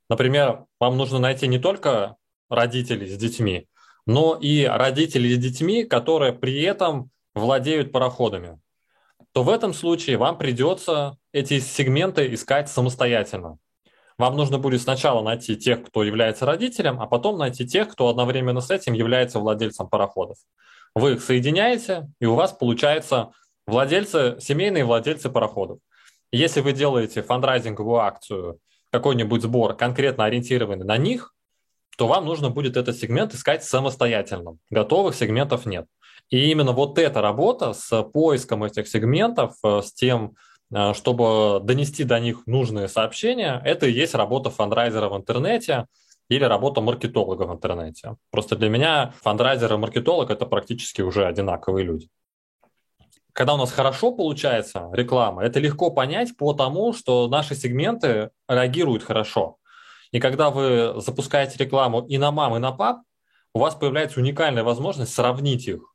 [0.09, 2.15] например, вам нужно найти не только
[2.49, 3.67] родителей с детьми,
[4.05, 8.59] но и родителей с детьми, которые при этом владеют пароходами,
[9.33, 13.57] то в этом случае вам придется эти сегменты искать самостоятельно.
[14.17, 18.61] Вам нужно будет сначала найти тех, кто является родителем, а потом найти тех, кто одновременно
[18.61, 20.37] с этим является владельцем пароходов.
[20.93, 23.31] Вы их соединяете, и у вас получается
[23.65, 25.79] владельцы, семейные владельцы пароходов.
[26.31, 28.59] Если вы делаете фандрайзинговую акцию,
[28.91, 31.33] какой-нибудь сбор, конкретно ориентированный на них,
[31.97, 34.57] то вам нужно будет этот сегмент искать самостоятельно.
[34.69, 35.87] Готовых сегментов нет.
[36.33, 40.35] И именно вот эта работа с поиском этих сегментов, э, с тем,
[40.73, 45.85] э, чтобы донести до них нужные сообщения, это и есть работа фандрайзера в интернете
[46.29, 48.15] или работа маркетолога в интернете.
[48.31, 52.09] Просто для меня фандрайзер и маркетолог– это практически уже одинаковые люди.
[53.33, 59.03] Когда у нас хорошо получается реклама, это легко понять по тому, что наши сегменты реагируют
[59.03, 59.57] хорошо.
[60.11, 63.03] И когда вы запускаете рекламу и на мам, и на пап,
[63.53, 65.92] у вас появляется уникальная возможность сравнить их.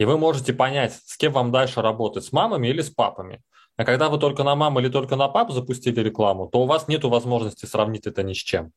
[0.00, 3.42] И вы можете понять, с кем вам дальше работать, с мамами или с папами.
[3.76, 6.88] А когда вы только на маму или только на пап запустили рекламу, то у вас
[6.88, 8.72] нет возможности сравнить это ни с чем.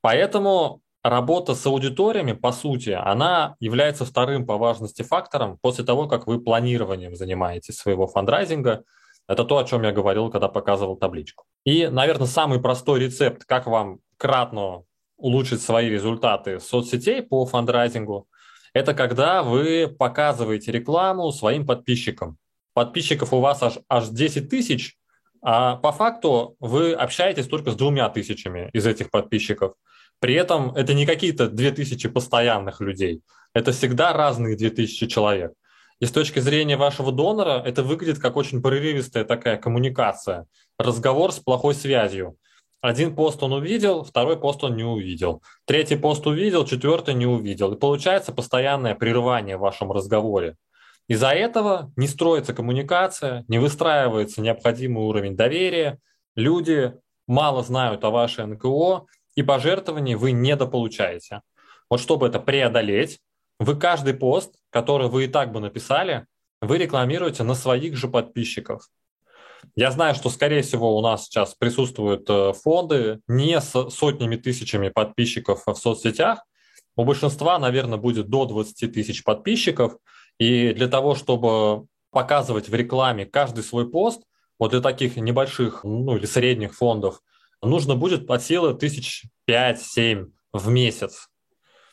[0.00, 6.28] Поэтому работа с аудиториями, по сути, она является вторым по важности фактором после того, как
[6.28, 8.84] вы планированием занимаетесь своего фандрайзинга.
[9.26, 11.46] Это то, о чем я говорил, когда показывал табличку.
[11.64, 14.84] И, наверное, самый простой рецепт, как вам кратно
[15.16, 18.28] улучшить свои результаты соцсетей по фандрайзингу,
[18.72, 22.36] это когда вы показываете рекламу своим подписчикам.
[22.74, 24.96] Подписчиков у вас аж, аж 10 тысяч,
[25.42, 29.74] а по факту вы общаетесь только с двумя тысячами из этих подписчиков.
[30.20, 33.22] При этом это не какие-то 2000 постоянных людей,
[33.54, 35.52] это всегда разные 2000 человек.
[35.98, 40.46] И с точки зрения вашего донора это выглядит как очень прерывистая такая коммуникация,
[40.78, 42.36] разговор с плохой связью.
[42.80, 45.42] Один пост он увидел, второй пост он не увидел.
[45.66, 47.72] Третий пост увидел, четвертый не увидел.
[47.72, 50.56] И получается постоянное прерывание в вашем разговоре.
[51.06, 55.98] Из-за этого не строится коммуникация, не выстраивается необходимый уровень доверия.
[56.36, 56.94] Люди
[57.26, 61.42] мало знают о вашей НКО, и пожертвований вы недополучаете.
[61.90, 63.18] Вот чтобы это преодолеть,
[63.58, 66.26] вы каждый пост, который вы и так бы написали,
[66.60, 68.88] вы рекламируете на своих же подписчиков.
[69.74, 74.88] Я знаю, что, скорее всего, у нас сейчас присутствуют э, фонды не с сотнями тысячами
[74.88, 76.44] подписчиков в соцсетях.
[76.96, 79.96] У большинства, наверное, будет до 20 тысяч подписчиков.
[80.38, 84.22] И для того, чтобы показывать в рекламе каждый свой пост,
[84.58, 87.20] вот для таких небольших ну, или средних фондов,
[87.62, 91.28] нужно будет от силы тысяч 5-7 в месяц.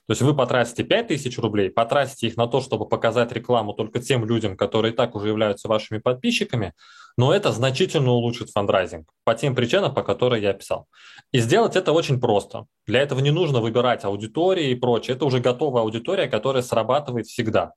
[0.08, 4.00] То есть вы потратите 5 тысяч рублей, потратите их на то, чтобы показать рекламу только
[4.00, 6.74] тем людям, которые и так уже являются вашими подписчиками,
[7.18, 10.88] но это значительно улучшит фандрайзинг по тем причинам, по которым я описал.
[11.32, 12.66] И сделать это очень просто.
[12.86, 15.16] Для этого не нужно выбирать аудитории и прочее.
[15.16, 17.74] Это уже готовая аудитория, которая срабатывает всегда.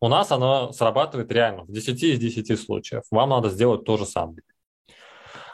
[0.00, 3.02] У нас она срабатывает реально в 10 из 10 случаев.
[3.10, 4.42] Вам надо сделать то же самое.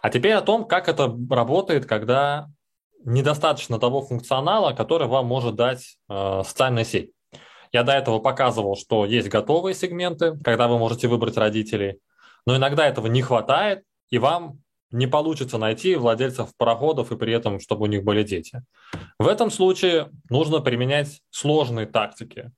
[0.02, 2.48] А теперь о том, как это работает, когда
[3.04, 7.12] недостаточно того функционала, который вам может дать э, социальная сеть.
[7.72, 12.00] Я до этого показывал, что есть готовые сегменты, когда вы можете выбрать родителей,
[12.46, 17.60] но иногда этого не хватает, и вам не получится найти владельцев пароходов и при этом,
[17.60, 18.62] чтобы у них были дети.
[19.18, 22.50] В этом случае нужно применять сложные тактики.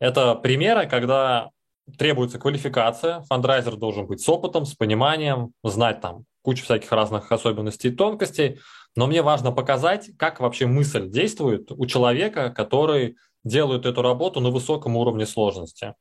[0.00, 1.50] Это примеры, когда
[1.98, 7.88] требуется квалификация, фандрайзер должен быть с опытом, с пониманием, знать там кучу всяких разных особенностей
[7.88, 8.58] и тонкостей,
[8.96, 14.50] но мне важно показать, как вообще мысль действует у человека, который делает эту работу на
[14.50, 15.94] высоком уровне сложности.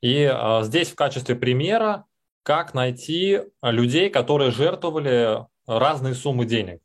[0.00, 2.04] И э, здесь в качестве примера,
[2.44, 6.80] как найти людей, которые жертвовали разные суммы денег.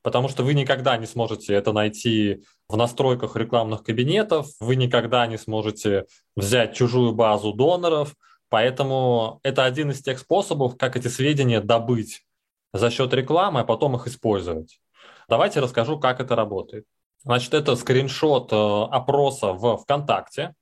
[0.00, 5.36] Потому что вы никогда не сможете это найти в настройках рекламных кабинетов, вы никогда не
[5.36, 8.14] сможете взять чужую базу доноров,
[8.48, 12.24] поэтому это один из тех способов, как эти сведения добыть
[12.72, 14.80] за счет рекламы, а потом их использовать.
[15.28, 16.84] Давайте расскажу, как это работает.
[17.24, 20.54] Значит, это скриншот э, опроса в ВКонтакте.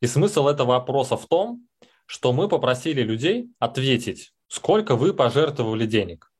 [0.00, 1.66] И смысл этого опроса в том,
[2.10, 6.32] что мы попросили людей ответить, сколько вы пожертвовали денег.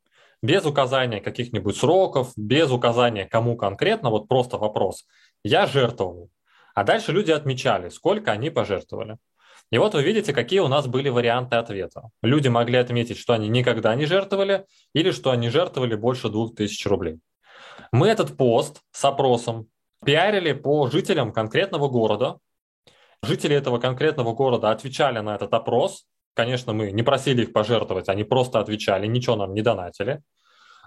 [0.42, 5.06] без указания каких-нибудь сроков, без указания кому конкретно, вот просто вопрос.
[5.44, 6.28] Я жертвовал.
[6.74, 9.18] А дальше люди отмечали, сколько они пожертвовали.
[9.70, 12.10] И вот вы видите, какие у нас были варианты ответа.
[12.20, 17.20] Люди могли отметить, что они никогда не жертвовали или что они жертвовали больше 2000 рублей.
[17.92, 19.68] Мы этот пост с опросом
[20.04, 22.38] пиарили по жителям конкретного города.
[23.22, 26.06] Жители этого конкретного города отвечали на этот опрос.
[26.34, 30.22] Конечно, мы не просили их пожертвовать, они просто отвечали, ничего нам не донатили.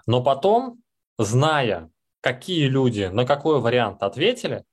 [0.06, 0.78] Но потом,
[1.18, 4.64] зная, какие люди на какой вариант ответили,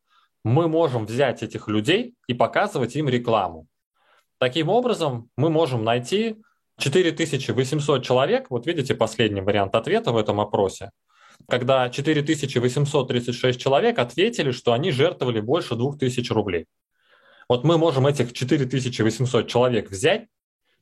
[0.43, 3.67] мы можем взять этих людей и показывать им рекламу.
[4.39, 6.37] Таким образом, мы можем найти
[6.79, 10.89] 4800 человек, вот видите последний вариант ответа в этом опросе,
[11.47, 16.65] когда 4836 человек ответили, что они жертвовали больше 2000 рублей.
[17.51, 20.27] Вот мы можем этих 4800 человек взять,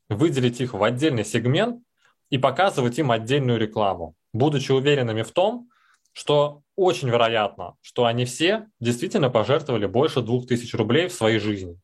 [0.07, 1.81] выделить их в отдельный сегмент
[2.29, 5.71] и показывать им отдельную рекламу, будучи уверенными в том,
[6.13, 11.75] что очень вероятно, что они все действительно пожертвовали больше 2000 рублей в своей жизни.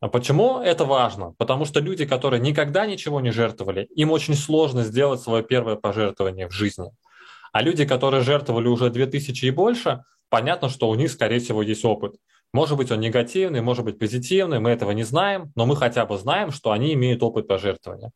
[0.00, 1.34] А почему это важно?
[1.36, 6.48] Потому что люди, которые никогда ничего не жертвовали, им очень сложно сделать свое первое пожертвование
[6.48, 6.90] в жизни.
[7.52, 11.84] А люди, которые жертвовали уже 2000 и больше, понятно, что у них, скорее всего, есть
[11.84, 12.14] опыт.
[12.52, 16.18] Может быть, он негативный, может быть, позитивный, мы этого не знаем, но мы хотя бы
[16.18, 18.10] знаем, что они имеют опыт пожертвования.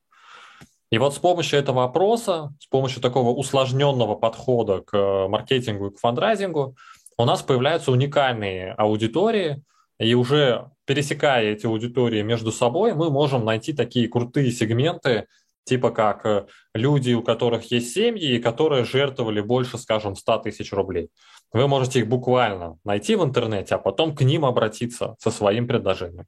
[0.90, 5.94] И вот с помощью этого опроса, с помощью такого усложненного подхода к э, маркетингу и
[5.94, 6.76] к фандрайзингу,
[7.16, 9.62] у нас появляются уникальные аудитории,
[9.98, 15.26] и уже пересекая эти аудитории между собой, мы можем найти такие крутые сегменты,
[15.64, 20.72] типа как э, люди, у которых есть семьи, и которые жертвовали больше, скажем, 100 тысяч
[20.72, 21.10] рублей.
[21.54, 26.26] Вы можете их буквально найти в интернете, а потом к ним обратиться со своим предложением.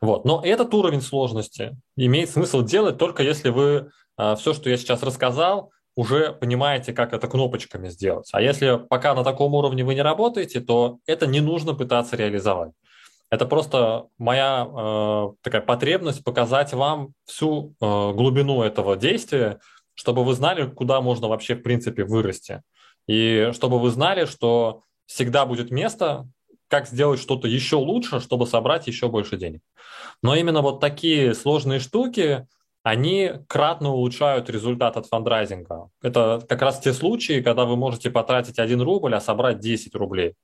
[0.00, 0.24] Вот.
[0.24, 5.04] Но этот уровень сложности имеет смысл делать только если вы э, все, что я сейчас
[5.04, 8.28] рассказал, уже понимаете, как это кнопочками сделать.
[8.32, 12.72] А если пока на таком уровне вы не работаете, то это не нужно пытаться реализовать.
[13.30, 19.60] Это просто моя э, такая потребность показать вам всю э, глубину этого действия,
[19.94, 22.62] чтобы вы знали, куда можно вообще в принципе вырасти.
[23.06, 26.28] И чтобы вы знали, что всегда будет место,
[26.68, 29.60] как сделать что-то еще лучше, чтобы собрать еще больше денег.
[30.22, 32.46] Но именно вот такие сложные штуки,
[32.82, 35.90] они кратно улучшают результат от фандрайзинга.
[36.00, 40.34] Это как раз те случаи, когда вы можете потратить 1 рубль, а собрать 10 рублей.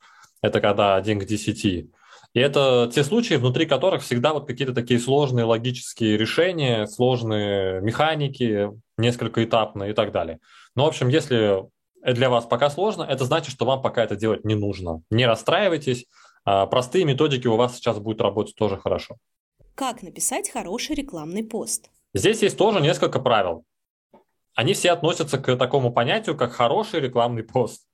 [0.42, 1.64] Это когда 1 к 10.
[1.64, 8.70] И это те случаи, внутри которых всегда вот какие-то такие сложные логические решения, сложные механики,
[8.98, 10.38] несколько этапные и так далее.
[10.76, 11.64] Но, в общем, если
[12.04, 15.02] для вас пока сложно, это значит, что вам пока это делать не нужно.
[15.10, 16.06] Не расстраивайтесь,
[16.44, 19.16] а простые методики у вас сейчас будут работать тоже хорошо.
[19.74, 21.90] Как написать хороший рекламный пост?
[22.14, 23.64] Здесь есть тоже несколько правил.
[24.54, 27.86] Они все относятся к такому понятию, как хороший рекламный пост.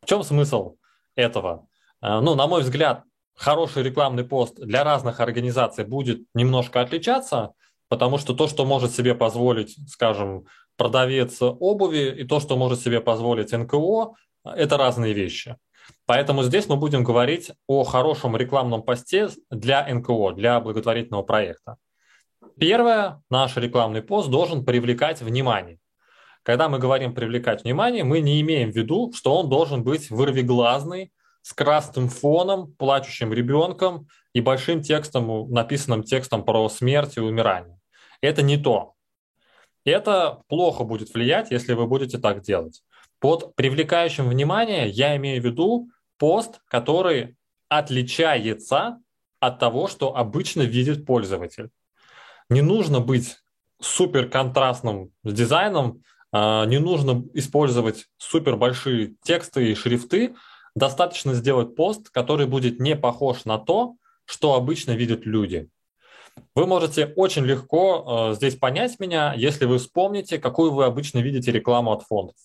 [0.00, 0.76] В чем смысл
[1.16, 1.66] этого?
[2.00, 3.02] А, ну, на мой взгляд,
[3.34, 7.52] хороший рекламный пост для разных организаций будет немножко отличаться,
[7.88, 10.46] потому что то, что может себе позволить, скажем,
[10.78, 14.14] продавец обуви, и то, что может себе позволить НКО,
[14.44, 15.56] это разные вещи.
[16.06, 21.76] Поэтому здесь мы будем говорить о хорошем рекламном посте для НКО, для благотворительного проекта.
[22.58, 25.78] Первое, наш рекламный пост должен привлекать внимание.
[26.42, 31.12] Когда мы говорим привлекать внимание, мы не имеем в виду, что он должен быть вырвиглазный,
[31.42, 37.78] с красным фоном, плачущим ребенком и большим текстом, написанным текстом про смерть и умирание.
[38.20, 38.94] Это не то.
[39.88, 42.82] Это плохо будет влиять, если вы будете так делать.
[43.20, 47.36] Под привлекающим внимание я имею в виду пост, который
[47.68, 49.00] отличается
[49.40, 51.70] от того, что обычно видит пользователь.
[52.48, 53.36] Не нужно быть
[53.80, 60.34] супер контрастным дизайном, а, не нужно использовать супер большие тексты и шрифты,
[60.74, 65.68] достаточно сделать пост, который будет не похож на то, что обычно видят люди.
[66.54, 71.52] Вы можете очень легко э, здесь понять меня, если вы вспомните, какую вы обычно видите
[71.52, 72.36] рекламу от фондов.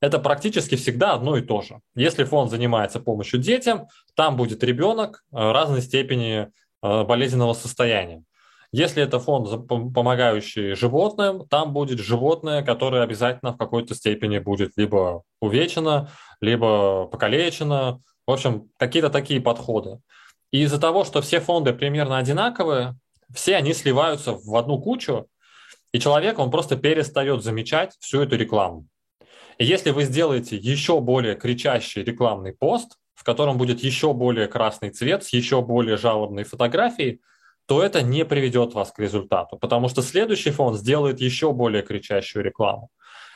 [0.00, 1.80] Это практически всегда одно и то же.
[1.94, 6.48] Если фонд занимается помощью детям, там будет ребенок э, разной степени
[6.82, 8.22] э, болезненного состояния.
[8.70, 15.22] Если это фонд, помогающий животным, там будет животное, которое обязательно в какой-то степени будет либо
[15.40, 16.10] увечено,
[16.40, 18.00] либо покалечено.
[18.26, 20.00] В общем, какие-то такие подходы.
[20.50, 22.96] И из-за того, что все фонды примерно одинаковые,
[23.32, 25.28] все они сливаются в одну кучу,
[25.92, 28.86] и человек, он просто перестает замечать всю эту рекламу.
[29.58, 34.90] И если вы сделаете еще более кричащий рекламный пост, в котором будет еще более красный
[34.90, 37.20] цвет с еще более жалобной фотографией,
[37.66, 42.44] то это не приведет вас к результату, потому что следующий фонд сделает еще более кричащую
[42.44, 42.90] рекламу.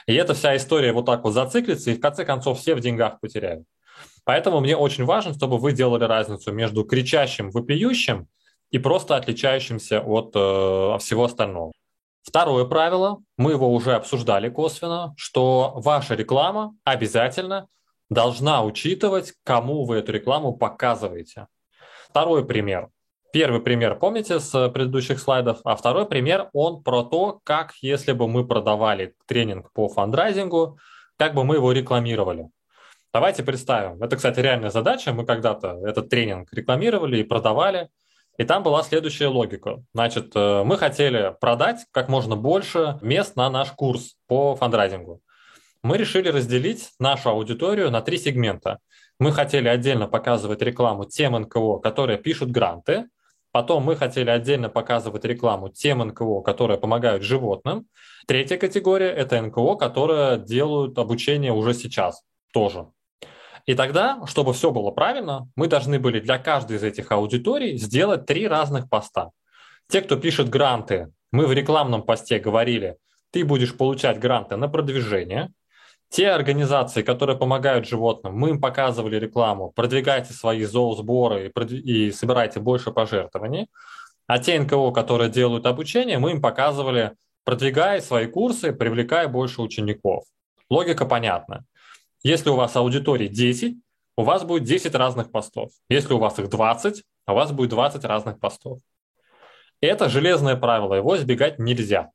[0.06, 3.20] И эта вся история вот так вот зациклится, и в конце концов все в деньгах
[3.20, 3.64] потеряют.
[4.24, 8.26] Поэтому мне очень важно, чтобы вы делали разницу между кричащим, вопиющим
[8.70, 11.72] и просто отличающимся от э, всего остального.
[12.22, 17.68] Второе правило, мы его уже обсуждали косвенно, что ваша реклама обязательно
[18.10, 21.46] должна учитывать, кому вы эту рекламу показываете.
[22.10, 22.88] Второй пример.
[23.32, 28.26] Первый пример помните с предыдущих слайдов, а второй пример, он про то, как если бы
[28.26, 30.78] мы продавали тренинг по фандрайзингу,
[31.18, 32.48] как бы мы его рекламировали.
[33.12, 34.02] Давайте представим.
[34.02, 35.12] Это, кстати, реальная задача.
[35.12, 37.88] Мы когда-то этот тренинг рекламировали и продавали.
[38.38, 39.82] И там была следующая логика.
[39.92, 45.20] Значит, э, мы хотели продать как можно больше мест на наш курс по фандрайзингу.
[45.82, 48.78] Мы решили разделить нашу аудиторию на три сегмента.
[49.18, 53.08] Мы хотели отдельно показывать рекламу тем НКО, которые пишут гранты.
[53.50, 57.86] Потом мы хотели отдельно показывать рекламу тем НКО, которые помогают животным.
[58.28, 62.22] Третья категория– это НКО, которые делают обучение уже сейчас
[62.52, 62.86] тоже.
[63.68, 68.24] И тогда, чтобы все было правильно, мы должны были для каждой из этих аудиторий сделать
[68.24, 69.28] три разных поста.
[69.90, 72.96] Те, кто пишет гранты, мы в рекламном посте говорили,
[73.30, 75.50] ты будешь получать гранты на продвижение.
[76.08, 82.60] Те организации, которые помогают животным, мы им показывали рекламу, продвигайте свои зоосборы и, и собирайте
[82.60, 83.68] больше пожертвований.
[84.26, 87.12] А те НКО, которые делают обучение, мы им показывали,
[87.44, 90.24] продвигая свои курсы, привлекая больше учеников.
[90.70, 91.66] Логика понятна.
[92.22, 93.76] Если у вас аудитории 10,
[94.16, 95.70] у вас будет 10 разных постов.
[95.88, 98.80] Если у вас их 20, у вас будет 20 разных постов.
[99.80, 102.10] Это железное правило, его избегать нельзя.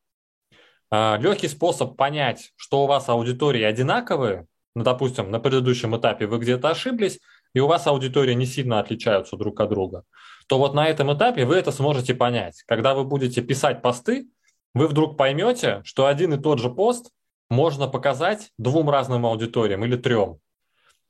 [0.91, 6.39] А, Легкий способ понять, что у вас аудитории одинаковые, ну, допустим, на предыдущем этапе вы
[6.39, 7.20] где-то ошиблись,
[7.54, 10.04] и у вас аудитории не сильно отличаются друг от друга,
[10.47, 12.64] то вот на этом этапе вы это сможете понять.
[12.68, 14.28] Когда вы будете писать посты,
[14.74, 17.12] вы вдруг поймете, что один и тот же пост
[17.54, 20.39] можно показать двум разным аудиториям или трем.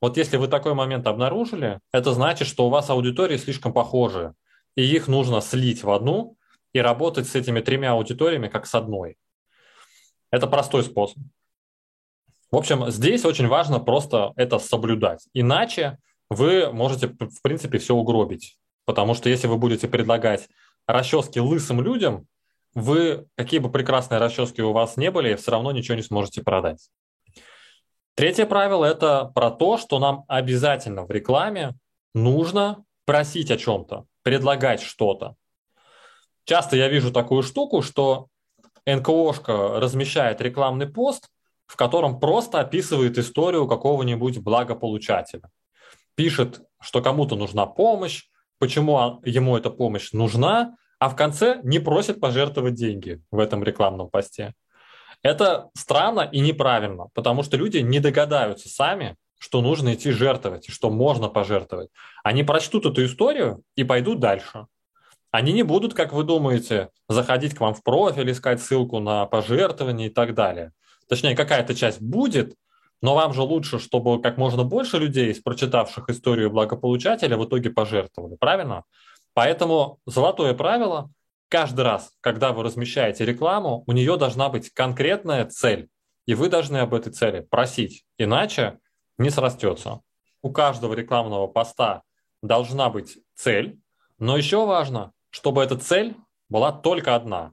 [0.02, 4.34] Вот если вы такой момент обнаружили, это значит, что у вас аудитории слишком похожи,
[4.76, 6.38] и их нужно слить в одну
[6.74, 9.18] и работать с этими тремя аудиториями как с одной.
[10.30, 11.20] Это простой способ.
[12.52, 15.28] В общем, здесь очень важно просто это соблюдать.
[15.34, 15.98] Иначе
[16.30, 18.58] вы можете, в принципе, все угробить.
[18.86, 20.50] Потому что если вы будете предлагать
[20.86, 22.28] расчески лысым людям,
[22.74, 26.90] вы, какие бы прекрасные расчески у вас не были, все равно ничего не сможете продать.
[28.16, 31.76] Третье правило– это про то, что нам обязательно в рекламе
[32.14, 35.36] нужно просить о чем-то, предлагать что-то.
[36.46, 38.28] Часто я вижу такую штуку, что
[38.86, 41.30] НКОшка размещает рекламный пост,
[41.66, 45.50] в котором просто описывает историю какого-нибудь благополучателя.
[46.16, 48.26] Пишет, что кому-то нужна помощь,
[48.60, 54.10] почему ему эта помощь нужна, а в конце не просит пожертвовать деньги в этом рекламном
[54.10, 54.54] посте.
[55.22, 60.90] Это странно и неправильно, потому что люди не догадаются сами, что нужно идти жертвовать, что
[60.90, 61.90] можно пожертвовать.
[62.24, 64.68] Они прочтут эту историю и пойдут дальше.
[65.30, 70.08] Они не будут, как вы думаете, заходить к вам в профиль, искать ссылку на пожертвование
[70.08, 70.72] и так далее.
[71.10, 72.56] Точнее, какая-то часть будет,
[73.02, 78.38] но вам же лучше, чтобы как можно больше людей, прочитавших историю благополучателя, в итоге пожертвовали,
[78.38, 78.86] правильно?
[79.34, 81.10] Поэтому золотое правило–
[81.50, 85.90] каждый раз, когда вы размещаете рекламу, у нее должна быть конкретная цель,
[86.26, 88.80] и вы должны об этой цели просить, иначе
[89.18, 90.02] не срастется.
[90.42, 92.02] У каждого рекламного поста
[92.42, 93.80] должна быть цель,
[94.18, 96.16] но еще важно, чтобы эта цель
[96.50, 97.52] была только одна.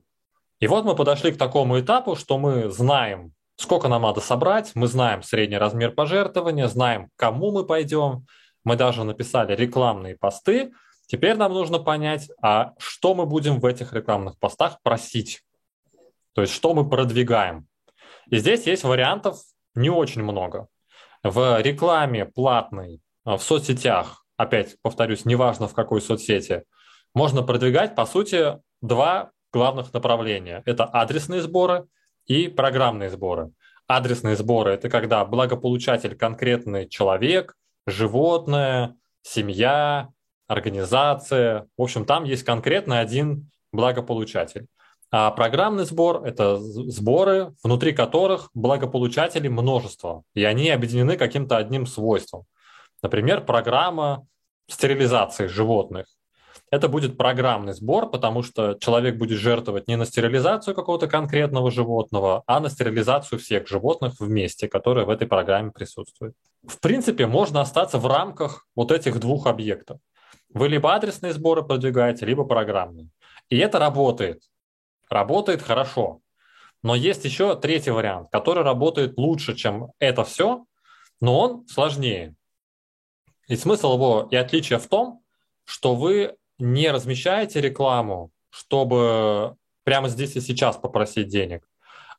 [0.61, 4.87] И вот мы подошли к такому этапу, что мы знаем, сколько нам надо собрать, мы
[4.87, 8.27] знаем средний размер пожертвования, знаем, кому мы пойдем,
[8.65, 10.73] мы даже написали рекламные посты,
[11.11, 15.43] Теперь нам нужно понять, а что мы будем в этих рекламных постах просить.
[16.35, 17.67] То есть, что мы продвигаем.
[18.29, 19.41] И здесь есть вариантов
[19.75, 20.69] не очень много.
[21.25, 26.63] В рекламе платной, в соцсетях, опять повторюсь, неважно в какой соцсети,
[27.13, 30.63] можно продвигать, по сути, два главных направления.
[30.65, 31.87] Это адресные сборы
[32.27, 33.51] и программные сборы.
[33.89, 40.11] Адресные сборы– это когда благополучатель конкретный человек, животное, семья,
[40.51, 41.69] организация.
[41.79, 44.67] В общем, там есть конкретно один благополучатель.
[45.13, 52.45] А программный сбор– это сборы, внутри которых благополучателей множество, и они объединены каким-то одним свойством.
[53.01, 54.27] Например, программа
[54.69, 56.07] стерилизации животных.
[56.71, 62.43] Это будет программный сбор, потому что человек будет жертвовать не на стерилизацию какого-то конкретного животного,
[62.47, 66.35] а на стерилизацию всех животных вместе, которые в этой программе присутствуют.
[66.65, 69.99] В принципе, можно остаться в рамках вот этих двух объектов.
[70.53, 73.09] Вы либо адресные сборы продвигаете, либо программные.
[73.49, 74.43] И это работает.
[75.09, 76.21] Работает хорошо.
[76.83, 80.65] Но есть еще третий вариант, который работает лучше, чем это все,
[81.21, 82.35] но он сложнее.
[83.49, 85.23] И смысл его и отличие в том,
[85.65, 91.69] что вы не размещаете рекламу, чтобы прямо здесь и сейчас попросить денег,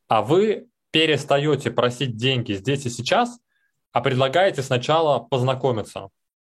[0.08, 3.40] а вы перестаете просить деньги здесь и сейчас,
[3.92, 6.10] а предлагаете сначала познакомиться.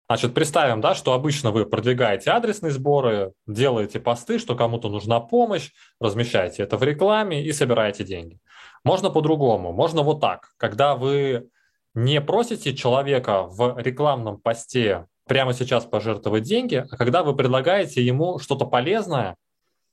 [0.07, 5.71] Значит, представим, да, что обычно вы продвигаете адресные сборы, делаете посты, что кому-то нужна помощь,
[5.99, 8.39] размещаете это в рекламе и собираете деньги.
[8.83, 11.49] Можно по-другому, можно вот так, когда вы
[11.95, 18.37] не просите человека в рекламном посте прямо сейчас пожертвовать деньги, а когда вы предлагаете ему
[18.37, 19.37] что-то полезное,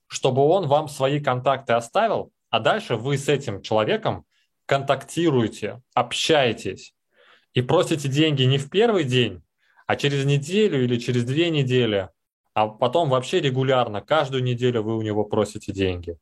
[0.08, 4.26] чтобы он вам свои контакты оставил, а дальше вы с этим человеком
[4.66, 6.92] контактируете, общаетесь
[7.54, 9.42] и просите деньги не в первый день,
[9.86, 12.08] а через неделю или через две недели,
[12.54, 16.16] а потом вообще регулярно, каждую неделю вы у него просите деньги.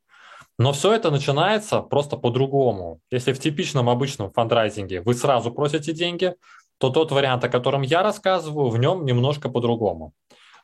[0.59, 3.01] Но все это начинается просто по-другому.
[3.11, 6.35] Если в типичном обычном фандрайзинге вы сразу просите деньги,
[6.79, 10.13] то тот вариант, о котором я рассказываю, в нем немножко по-другому.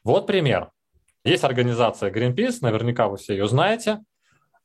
[0.04, 0.70] Вот пример.
[1.24, 4.00] Есть организация Greenpeace, наверняка вы все ее знаете.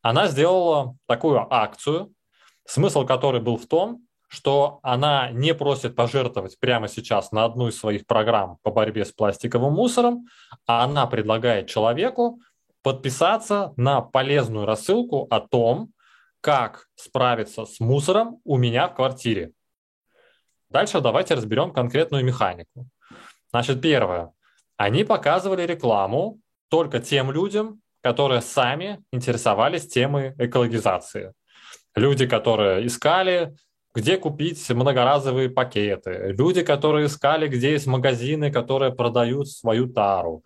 [0.02, 2.14] Она сделала такую акцию,
[2.66, 7.78] смысл которой был в том, что она не просит пожертвовать прямо сейчас на одну из
[7.78, 10.26] своих программ по борьбе с пластиковым мусором,
[10.66, 12.40] а она предлагает человеку
[12.82, 15.92] подписаться на полезную рассылку о том,
[16.40, 19.52] как справиться с мусором у меня в квартире.
[20.70, 22.88] Дальше давайте разберем конкретную механику.
[23.50, 24.32] Значит, первое.
[24.78, 31.34] Они показывали рекламу только тем людям, которые сами интересовались темой экологизации.
[31.96, 33.54] Люди, которые искали,
[33.94, 36.34] где купить многоразовые пакеты.
[36.38, 40.44] Люди, которые искали, где есть магазины, которые продают свою тару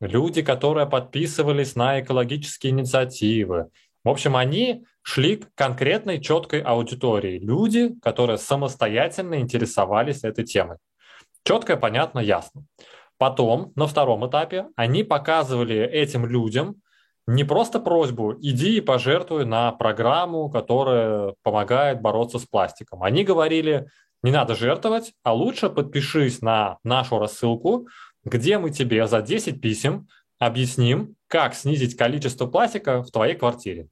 [0.00, 3.68] люди, которые подписывались на экологические инициативы.
[4.04, 7.38] В общем, они шли к конкретной четкой аудитории.
[7.38, 10.76] Люди, которые самостоятельно интересовались этой темой.
[11.44, 12.64] Четко, понятно, ясно.
[13.16, 16.76] Потом, на втором этапе, они показывали этим людям
[17.28, 23.02] не просто просьбу «иди и пожертвуй на программу, которая помогает бороться с пластиком».
[23.02, 23.90] Они говорили
[24.22, 27.86] «не надо жертвовать, а лучше подпишись на нашу рассылку,
[28.24, 30.08] где мы тебе за 10 писем
[30.38, 33.88] объясним, как снизить количество пластика в твоей квартире.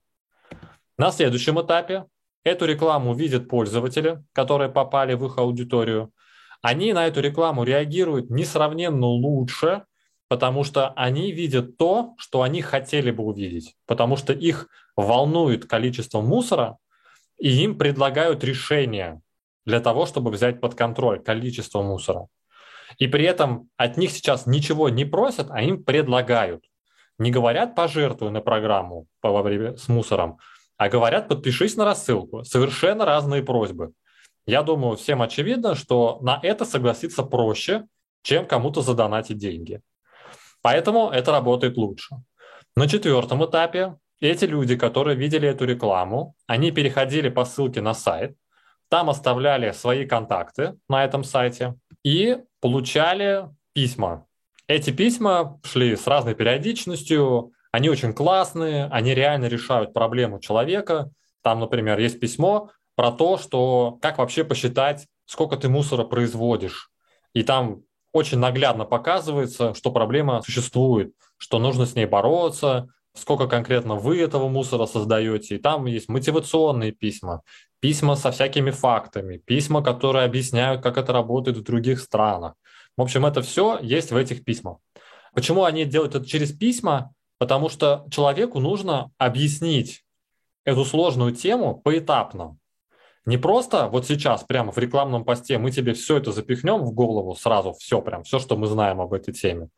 [0.96, 2.06] На следующем этапе
[2.42, 6.10] эту рекламу видят пользователи, которые попали в их аудиторию.
[6.62, 9.84] Они на эту рекламу реагируют несравненно лучше,
[10.28, 16.20] потому что они видят то, что они хотели бы увидеть, потому что их волнует количество
[16.20, 16.78] мусора,
[17.38, 19.20] и им предлагают решение
[19.64, 22.28] для того, чтобы взять под контроль количество мусора.
[22.98, 26.64] И при этом от них сейчас ничего не просят, а им предлагают.
[27.18, 30.38] Не говорят пожертвуй на программу по борьбе с мусором,
[30.76, 32.44] а говорят подпишись на рассылку.
[32.44, 33.92] Совершенно разные просьбы.
[34.46, 37.86] Я думаю, всем очевидно, что на это согласиться проще,
[38.22, 39.80] чем кому-то задонатить деньги.
[40.66, 42.16] Поэтому это работает лучше.
[42.74, 48.34] На четвертом этапе эти люди, которые видели эту рекламу, они переходили по ссылке на сайт,
[48.88, 53.44] там оставляли свои контакты на этом сайте и получали
[53.74, 54.26] письма.
[54.66, 61.12] Эти письма шли с разной периодичностью, они очень классные, они реально решают проблему человека.
[61.42, 66.90] Там, например, есть письмо про то, что как вообще посчитать, сколько ты мусора производишь.
[67.34, 67.82] И там
[68.16, 74.48] очень наглядно показывается, что проблема существует, что нужно с ней бороться, сколько конкретно вы этого
[74.48, 75.56] мусора создаете.
[75.56, 77.42] И там есть мотивационные письма,
[77.80, 82.54] письма со всякими фактами, письма, которые объясняют, как это работает в других странах.
[82.96, 84.78] В общем, это все есть в этих письмах.
[85.34, 87.12] Почему они делают это через письма?
[87.38, 90.04] Потому что человеку нужно объяснить
[90.64, 92.56] эту сложную тему поэтапно.
[93.26, 97.34] Не просто вот сейчас прямо в рекламном посте мы тебе все это запихнем в голову
[97.34, 99.68] сразу, все прям, все, что мы знаем об этой теме.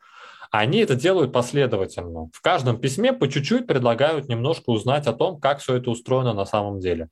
[0.51, 2.29] Они это делают последовательно.
[2.31, 6.45] В каждом письме по чуть-чуть предлагают немножко узнать о том, как все это устроено на
[6.45, 7.09] самом деле.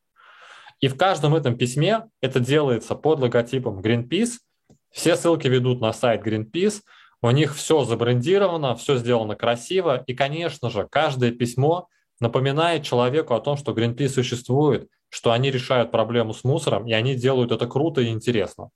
[0.80, 4.38] И в каждом этом письме это делается под логотипом Greenpeace.
[4.92, 6.82] Все ссылки ведут на сайт Greenpeace.
[7.22, 10.04] У них все забрендировано, все сделано красиво.
[10.06, 11.88] И, конечно же, каждое письмо
[12.20, 17.16] напоминает человеку о том, что Greenpeace существует, что они решают проблему с мусором, и они
[17.16, 18.70] делают это круто и интересно.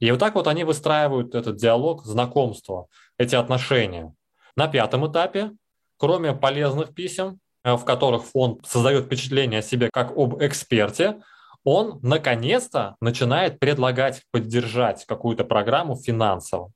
[0.00, 2.86] И вот так вот они выстраивают этот диалог, знакомство,
[3.18, 4.12] эти отношения.
[4.56, 5.52] На пятом этапе,
[5.98, 11.20] кроме полезных писем, э, в которых фонд создает впечатление о себе как об эксперте,
[11.64, 16.70] он наконец-то начинает предлагать поддержать какую-то программу финансово.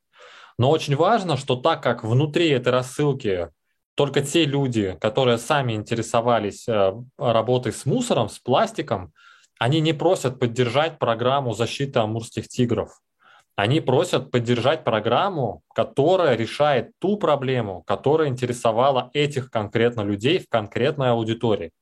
[0.56, 3.50] Но очень важно, что так как внутри этой рассылки
[3.98, 9.12] только те люди, которые сами интересовались э, работой с мусором, с пластиком,
[9.58, 13.00] они не просят поддержать программу защиты амурских тигров.
[13.56, 21.10] Они просят поддержать программу, которая решает ту проблему, которая интересовала этих конкретно людей в конкретной
[21.10, 21.72] аудитории.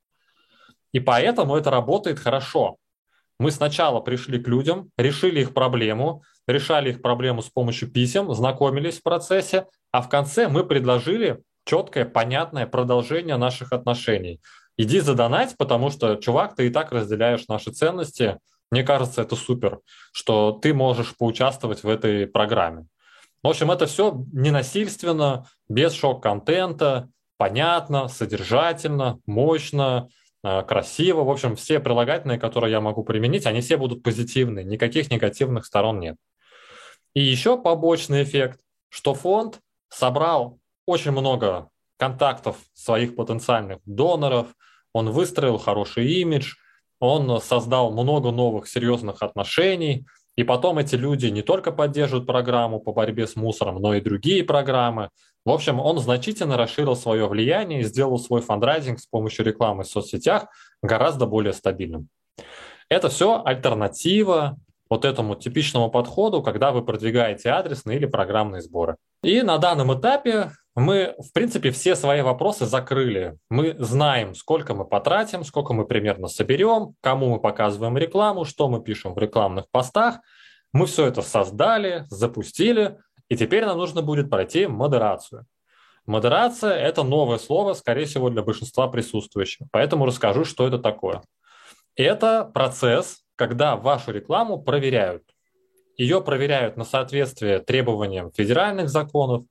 [0.92, 2.78] И поэтому это работает хорошо.
[3.38, 9.00] Мы сначала пришли к людям, решили их проблему, решали их проблему с помощью писем, знакомились
[9.00, 14.40] в процессе, а в конце мы предложили четкое, понятное продолжение наших отношений.
[14.78, 18.38] Иди задонать, потому что, чувак, ты и так разделяешь наши ценности.
[18.70, 19.80] Мне кажется, это супер,
[20.12, 22.86] что ты можешь поучаствовать в этой программе.
[23.42, 30.08] В общем, это все ненасильственно, без шок-контента, понятно, содержательно, мощно,
[30.42, 31.22] э, красиво.
[31.22, 36.00] В общем, все прилагательные, которые я могу применить, они все будут позитивные, никаких негативных сторон
[36.00, 36.16] нет.
[37.14, 41.68] И еще побочный эффект, что фонд собрал очень много
[41.98, 44.48] контактов своих потенциальных доноров,
[44.92, 46.54] он выстроил хороший имидж,
[47.00, 50.06] он создал много новых серьезных отношений,
[50.36, 54.44] и потом эти люди не только поддерживают программу по борьбе с мусором, но и другие
[54.44, 55.10] программы.
[55.44, 59.88] В общем, он значительно расширил свое влияние и сделал свой фандрайзинг с помощью рекламы в
[59.88, 60.46] соцсетях
[60.82, 62.08] гораздо более стабильным.
[62.88, 64.58] Это все альтернатива
[64.88, 68.96] вот этому типичному подходу, когда вы продвигаете адресные или программные сборы.
[69.22, 73.38] И на данном этапе мы, в принципе, все свои вопросы закрыли.
[73.48, 78.82] Мы знаем, сколько мы потратим, сколько мы примерно соберем, кому мы показываем рекламу, что мы
[78.82, 80.18] пишем в рекламных постах.
[80.74, 82.98] Мы все это создали, запустили,
[83.30, 85.46] и теперь нам нужно будет пройти модерацию.
[86.04, 89.66] Модерация– это новое слово, скорее всего, для большинства присутствующих.
[89.72, 91.22] Поэтому расскажу, что это такое.
[91.96, 95.22] Это процесс, когда вашу рекламу проверяют.
[95.96, 99.46] Ее проверяют на соответствие требованиям федеральных законов,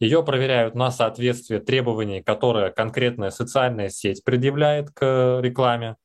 [0.00, 5.96] ее проверяют на соответствие требований, которые конкретная социальная сеть предъявляет к рекламе.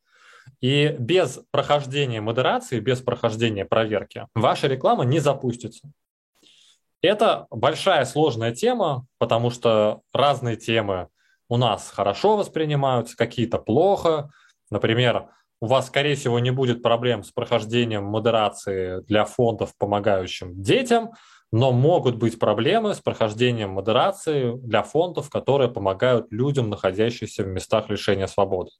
[0.61, 5.89] И без прохождения модерации, без прохождения проверки, ваша реклама не запустится.
[7.01, 11.07] Это большая сложная тема, потому что разные темы
[11.49, 14.31] у нас хорошо воспринимаются, какие-то плохо.
[14.69, 15.29] Например,
[15.61, 21.11] у вас, скорее всего, не будет проблем с прохождением модерации для фондов, помогающим детям,
[21.55, 27.89] но могут быть проблемы с прохождением модерации для фондов, которые помогают людям, находящимся в местах
[27.89, 28.71] лишения свободы.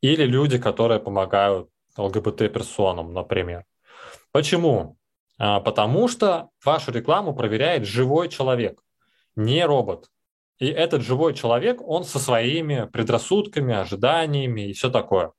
[0.00, 3.66] Или люди, которые помогают ЛГБТ-персонам, например.
[4.32, 4.96] Почему?
[5.38, 8.80] А, потому что вашу рекламу проверяет живой человек,
[9.36, 10.06] не робот.
[10.58, 15.32] И этот живой человек, он со своими предрассудками, ожиданиями и все такое.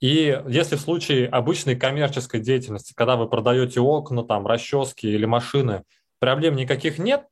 [0.00, 5.82] И если в случае обычной коммерческой деятельности, когда вы продаете окна, там, расчески или машины,
[6.18, 7.26] проблем никаких нет,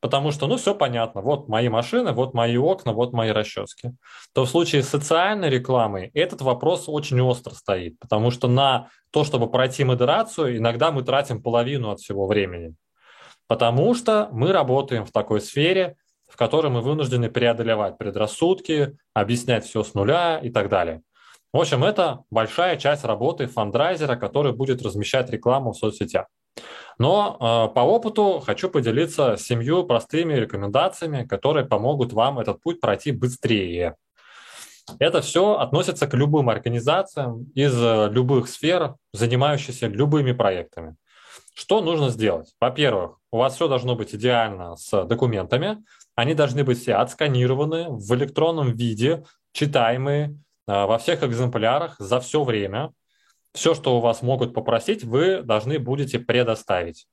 [0.00, 3.92] потому что, ну, все понятно, вот мои машины, вот мои окна, вот мои расчески,
[4.32, 9.50] то в случае социальной рекламы этот вопрос очень остро стоит, потому что на то, чтобы
[9.50, 12.74] пройти модерацию, иногда мы тратим половину от всего времени,
[13.46, 15.96] потому что мы работаем в такой сфере,
[16.28, 21.02] в которой мы вынуждены преодолевать предрассудки, объяснять все с нуля и так далее.
[21.56, 26.26] В общем, это большая часть работы фандрайзера, который будет размещать рекламу в соцсетях.
[26.98, 33.10] Но э, по опыту хочу поделиться семью простыми рекомендациями, которые помогут вам этот путь пройти
[33.10, 33.94] быстрее.
[34.98, 40.96] Это все относится к любым организациям из э, любых сфер, занимающихся любыми проектами.
[41.54, 42.52] Что нужно сделать?
[42.60, 45.82] Во-первых, у вас все должно быть идеально с документами.
[46.16, 52.92] Они должны быть все отсканированы в электронном виде, читаемые, во всех экземплярах за все время.
[53.52, 57.06] Все, что у вас могут попросить, вы должны будете предоставить.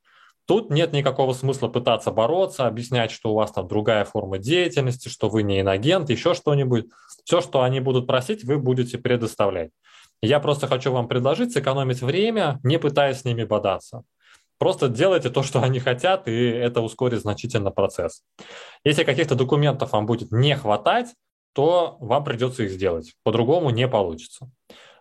[0.46, 5.30] Тут нет никакого смысла пытаться бороться, объяснять, что у вас там другая форма деятельности, что
[5.30, 6.88] вы не инагент, еще что-нибудь.
[7.24, 9.72] Все, что они будут просить, вы будете предоставлять.
[10.22, 14.04] Я просто хочу вам предложить сэкономить время, не пытаясь с ними бодаться.
[14.58, 18.22] Просто делайте то, что они хотят, и это ускорит значительно процесс.
[18.84, 21.08] Если каких-то документов вам будет не хватать,
[21.54, 23.14] то вам придется их сделать.
[23.24, 24.50] По-другому не получится.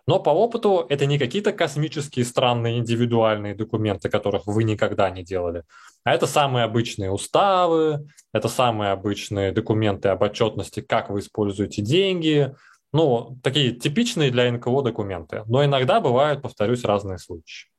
[0.05, 5.63] Но по опыту это не какие-то космические странные индивидуальные документы, которых вы никогда не делали,
[6.03, 12.53] а это самые обычные уставы, это самые обычные документы об отчетности, как вы используете деньги,
[12.91, 15.43] ну, такие типичные для НКО документы.
[15.47, 17.69] Но иногда бывают, повторюсь, разные случаи.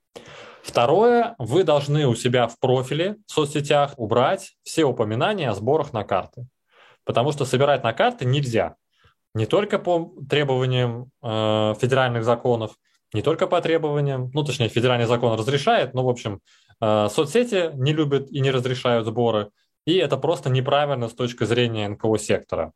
[0.63, 6.05] Второе, вы должны у себя в профиле в соцсетях убрать все упоминания о сборах на
[6.05, 6.47] карты
[7.05, 8.77] потому что собирать на карты нельзя.
[9.35, 12.77] Не только по требованиям э, федеральных законов,
[13.13, 16.41] не только по требованиям, ну, точнее, федеральный закон разрешает, но, в общем,
[16.81, 19.51] э, соцсети не любят и не разрешают сборы,
[19.87, 22.73] и это просто неправильно с точки зрения НКО-сектора.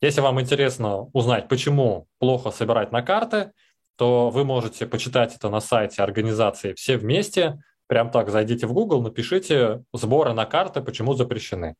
[0.00, 3.52] Если вам интересно узнать, почему плохо собирать на карты,
[3.96, 7.62] то вы можете почитать это на сайте организации «Все вместе».
[7.92, 11.74] Прям так зайдите в Google, напишите «Сборы на карты, почему запрещены».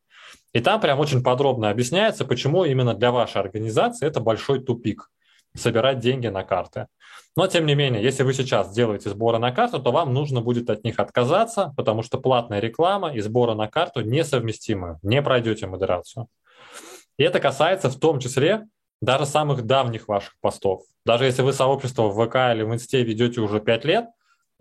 [0.53, 5.09] И там прям очень подробно объясняется, почему именно для вашей организации это большой тупик–
[5.57, 6.89] собирать деньги на карты.
[7.35, 10.69] Но, тем не менее, если вы сейчас делаете сборы на карту, то вам нужно будет
[10.69, 16.27] от них отказаться, потому что платная реклама и сборы на карту несовместимы, не пройдете модерацию.
[17.17, 18.67] И это касается в том числе
[19.01, 20.83] даже самых давних ваших постов.
[21.07, 24.05] Даже если вы сообщество в ВК или в Инсте ведете уже 5 лет,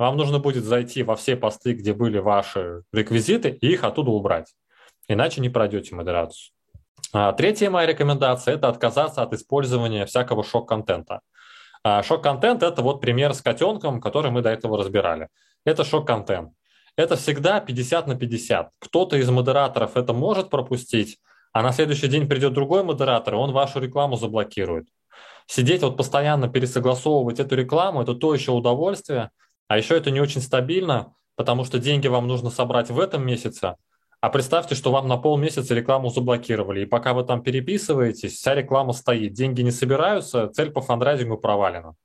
[0.01, 4.53] вам нужно будет зайти во все посты, где были ваши реквизиты, и их оттуда убрать.
[5.07, 6.51] Иначе не пройдете модерацию.
[7.13, 11.21] А, третья моя рекомендация– это отказаться от использования всякого шок-контента.
[11.83, 15.27] А, шок-контент– это вот пример с котенком, который мы до этого разбирали.
[15.65, 16.51] Это шок-контент.
[16.95, 18.69] Это всегда 50 на 50.
[18.79, 21.19] Кто-то из модераторов это может пропустить,
[21.53, 24.87] а на следующий день придет другой модератор, и он вашу рекламу заблокирует.
[25.45, 29.29] Сидеть вот постоянно пересогласовывать эту рекламу– это то еще удовольствие,
[29.71, 33.77] а еще это не очень стабильно, потому что деньги вам нужно собрать в этом месяце,
[34.19, 38.91] а представьте, что вам на полмесяца рекламу заблокировали, и пока вы там переписываетесь, вся реклама
[38.91, 41.95] стоит, деньги не собираются, цель по фандрайзингу провалена.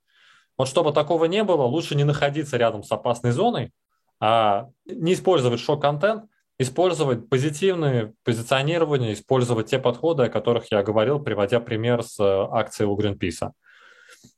[0.57, 3.73] Вот чтобы такого не было, лучше не находиться рядом с опасной зоной,
[4.21, 6.23] а не использовать шок-контент–
[6.59, 12.89] использовать позитивные позиционирования, использовать те подходы, о которых я говорил, приводя пример с э, акцией
[12.89, 13.51] у Greenpeace.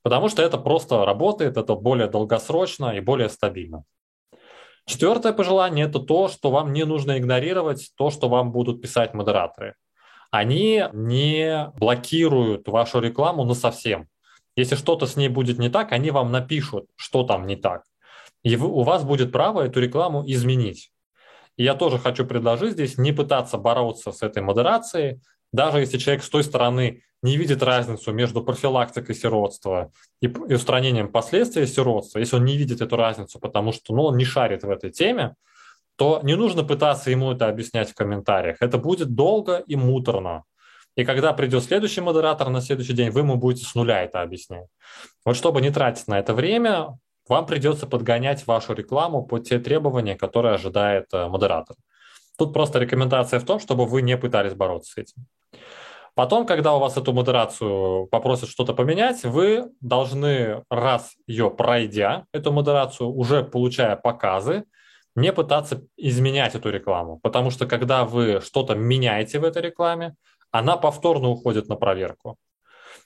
[0.04, 3.84] Потому что это просто работает, это более долгосрочно и более стабильно.
[4.86, 9.76] Четвертое пожелание– это то, что вам не нужно игнорировать то, что вам будут писать модераторы.
[10.32, 14.08] Они не блокируют вашу рекламу на совсем.
[14.56, 17.84] Если что-то с ней будет не так, они вам напишут, что там не так.
[18.44, 20.92] И вы, у вас будет право эту рекламу изменить.
[21.56, 25.22] И я тоже хочу предложить здесь не пытаться бороться с этой модерацией,
[25.52, 29.92] даже если человек с той стороны не видит разницу между профилактикой сиротства
[30.22, 34.18] и, и устранением последствий сиротства, если он не видит эту разницу, потому что ну, он
[34.18, 35.36] не шарит в этой теме,
[35.98, 38.58] то не нужно пытаться ему это объяснять в комментариях.
[38.62, 40.44] Это будет долго и муторно.
[40.96, 44.68] И когда придет следующий модератор на следующий день, вы ему будете с нуля это объяснять.
[45.26, 46.98] Вот чтобы не тратить на это время,
[47.28, 51.76] вам придется подгонять вашу рекламу под те требования, которые ожидает э, модератор.
[52.38, 55.26] Тут просто рекомендация в том, чтобы вы не пытались бороться с этим.
[56.16, 62.52] Потом, когда у вас эту модерацию попросят что-то поменять, вы должны, раз ее пройдя, эту
[62.52, 64.66] модерацию, уже получая показы,
[65.16, 67.20] не пытаться изменять эту рекламу.
[67.22, 70.16] Потому что когда вы что-то меняете в этой рекламе,
[70.52, 72.38] она повторно уходит на проверку.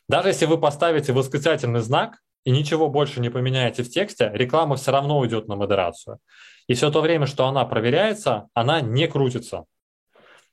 [0.08, 4.92] Даже если вы поставите восклицательный знак, и ничего больше не поменяете в тексте, реклама все
[4.92, 6.20] равно уйдет на модерацию.
[6.68, 9.66] И все то время, что она проверяется, она не крутится.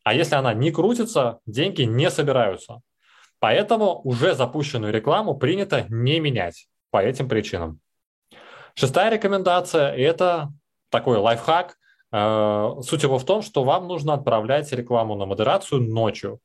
[0.04, 2.80] А если она не крутится, деньги не собираются.
[3.38, 7.80] Поэтому уже запущенную рекламу принято не менять по этим причинам.
[8.74, 10.52] Шестая рекомендация– это
[10.90, 11.76] такой лайфхак.
[12.12, 16.40] Э, суть его в том, что вам нужно отправлять рекламу на модерацию ночью.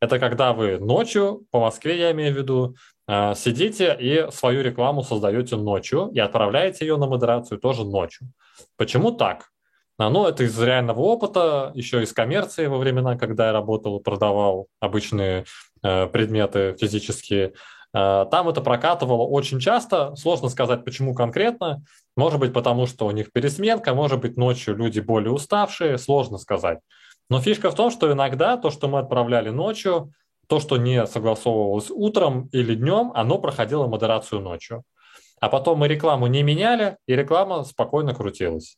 [0.00, 2.76] Это когда вы ночью, по Москве я имею в виду,
[3.08, 8.28] э, сидите и свою рекламу создаете ночью и отправляете ее на модерацию тоже ночью.
[8.76, 9.50] Почему так?
[9.98, 14.68] А, ну, это из реального опыта, еще из коммерции во времена, когда я работал, продавал
[14.78, 15.46] обычные
[15.82, 17.54] э, предметы физические.
[17.94, 20.14] Э, там это прокатывало очень часто.
[20.16, 21.82] Сложно сказать, почему конкретно.
[22.14, 26.80] Может быть, потому что у них пересменка, может быть, ночью люди более уставшие, сложно сказать.
[27.30, 30.12] Но фишка в том, что иногда то, что мы отправляли ночью,
[30.46, 34.82] то, что не согласовывалось утром или днем, оно проходило модерацию ночью.
[35.40, 38.76] А потом мы рекламу не меняли, и реклама спокойно крутилась.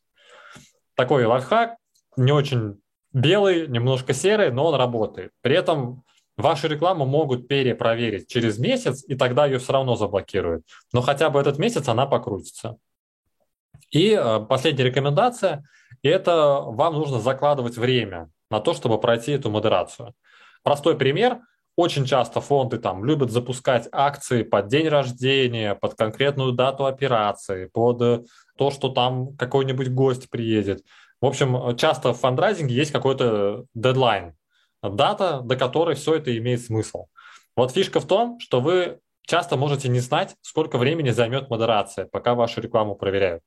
[0.99, 1.77] Такой лайфхак,
[2.17, 2.81] не очень
[3.13, 5.31] белый, немножко серый, но он работает.
[5.39, 6.03] При этом
[6.35, 10.65] вашу рекламу могут перепроверить через месяц, и тогда ее все равно заблокируют.
[10.91, 12.75] Но хотя бы этот месяц она покрутится.
[13.91, 15.63] И э, последняя рекомендация–
[16.03, 20.13] это вам нужно закладывать время на то, чтобы пройти эту модерацию.
[20.63, 21.39] Простой пример.
[21.77, 28.01] Очень часто фонды там любят запускать акции под день рождения, под конкретную дату операции, под
[28.01, 28.23] э,
[28.59, 30.83] то, что там какой-нибудь гость приедет.
[31.21, 34.33] В общем, часто в фандрайзинге есть какой-то дедлайн,
[34.83, 37.05] дата, до которой все это имеет смысл.
[37.55, 42.35] Вот фишка в том, что вы часто можете не знать, сколько времени займет модерация, пока
[42.35, 43.43] вашу рекламу проверяют.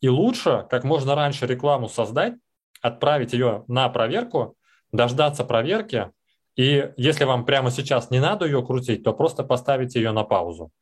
[0.00, 2.34] И лучше как можно раньше рекламу создать,
[2.82, 4.56] отправить ее на проверку,
[4.90, 6.10] дождаться проверки,
[6.56, 10.72] и если вам прямо сейчас не надо ее крутить, то просто поставите ее на паузу.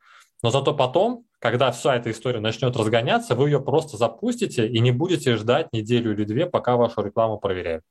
[0.43, 4.91] Но зато потом, когда вся эта история начнет разгоняться, вы ее просто запустите и не
[4.91, 7.85] будете ждать неделю или две, пока вашу рекламу проверяют.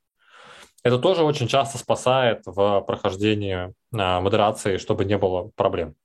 [0.84, 5.96] Это тоже очень часто спасает в прохождении а, модерации, чтобы не было проблем.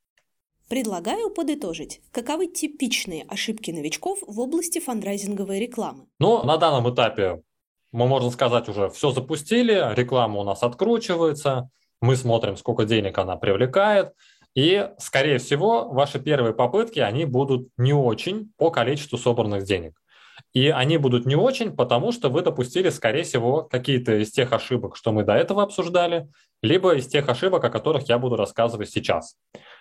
[0.70, 6.06] Предлагаю подытожить, каковы типичные ошибки новичков в области фандрайзинговой рекламы.
[6.18, 7.42] Ну, на данном этапе
[7.92, 11.68] мы, можно сказать, уже все запустили, реклама у нас откручивается,
[12.00, 14.14] мы смотрим, сколько денег она привлекает,
[14.54, 20.00] и, скорее всего, ваши первые попытки, они будут не очень по количеству собранных денег.
[20.52, 24.96] И они будут не очень, потому что вы допустили, скорее всего, какие-то из тех ошибок,
[24.96, 26.28] что мы до этого обсуждали,
[26.62, 29.36] либо из тех ошибок, о которых я буду рассказывать сейчас.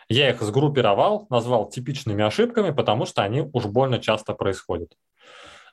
[0.09, 4.93] Я их сгруппировал, назвал типичными ошибками, потому что они уж больно часто происходят.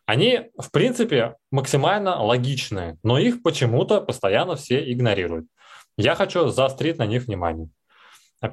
[0.07, 5.47] Они, в принципе, максимально логичные, но их почему-то постоянно все игнорируют.
[5.99, 7.69] Я хочу заострить на них внимание.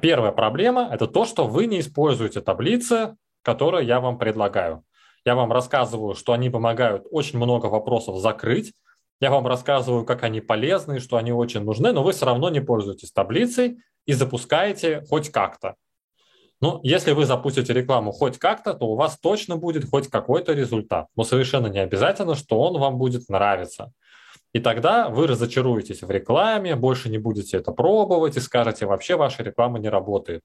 [0.00, 4.84] Первая проблема– это то, что вы не используете таблицы, которые я вам предлагаю.
[5.24, 8.72] Я вам рассказываю, что они помогают очень много вопросов закрыть.
[9.20, 12.60] Я вам рассказываю, как они полезны, что они очень нужны, но вы все равно не
[12.60, 15.76] пользуетесь таблицей, и запускаете хоть как-то.
[16.60, 21.08] Ну, если вы запустите рекламу хоть как-то, то у вас точно будет хоть какой-то результат.
[21.16, 23.92] Но совершенно не обязательно, что он вам будет нравиться.
[24.54, 29.42] И тогда вы разочаруетесь в рекламе, больше не будете это пробовать и скажете, вообще ваша
[29.42, 30.42] реклама не работает.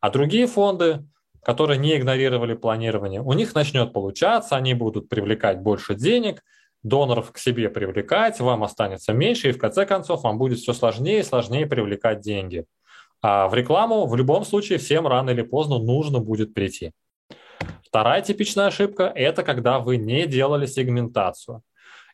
[0.00, 1.04] А другие фонды,
[1.44, 6.42] которые не игнорировали планирование, у них начнет получаться, они будут привлекать больше денег,
[6.82, 11.20] доноров к себе привлекать, вам останется меньше, и в конце концов вам будет все сложнее
[11.20, 12.64] и сложнее привлекать деньги.
[13.20, 16.90] А в рекламу в любом случае всем рано или поздно нужно будет прийти.
[17.86, 21.62] Вторая типичная ошибка– это когда вы не делали сегментацию.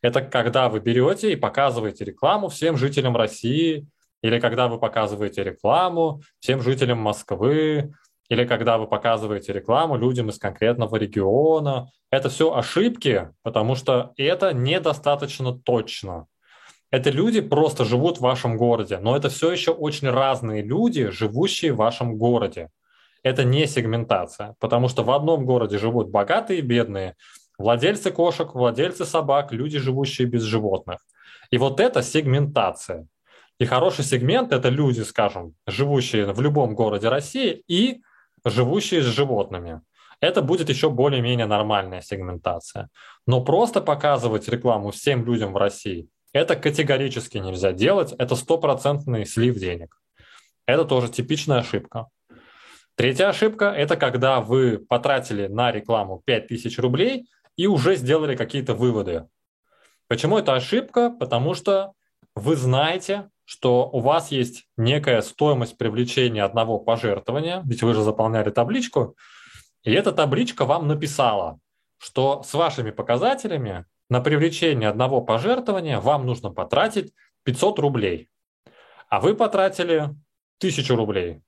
[0.02, 3.86] Это когда вы берете и показываете рекламу всем жителям России,
[4.22, 7.92] или когда вы показываете рекламу всем жителям Москвы,
[8.28, 11.90] или когда вы показываете рекламу людям из конкретного региона.
[12.10, 16.26] Это все ошибки, потому что это недостаточно точно.
[16.90, 21.72] Это люди просто живут в вашем городе, но это все еще очень разные люди, живущие
[21.72, 22.70] в вашем городе.
[23.22, 27.14] Это не сегментация, потому что в одном городе живут богатые и бедные,
[27.58, 30.98] владельцы кошек, владельцы собак, люди, живущие без животных.
[31.50, 33.06] И вот это сегментация.
[33.58, 38.00] И хороший сегмент– это люди, скажем, живущие в любом городе России и
[38.44, 39.80] живущие с животными.
[40.20, 42.88] Это будет еще более-менее нормальная сегментация.
[43.26, 49.56] Но просто показывать рекламу всем людям в России– это категорически нельзя делать, это стопроцентный слив
[49.56, 49.96] денег.
[50.66, 52.06] Это тоже типичная ошибка.
[52.94, 57.28] Третья ошибка– это когда вы потратили на рекламу 5000 рублей
[57.58, 59.28] и уже сделали какие-то выводы.
[60.06, 61.10] Почему это ошибка?
[61.10, 61.92] Потому что
[62.34, 68.50] вы знаете, что у вас есть некая стоимость привлечения одного пожертвования, ведь вы же заполняли
[68.50, 69.16] табличку,
[69.82, 71.58] и эта табличка вам написала,
[71.98, 78.28] что с вашими показателями на привлечение одного пожертвования вам нужно потратить 500 рублей,
[79.08, 80.14] а вы потратили
[80.60, 81.42] 1000 рублей.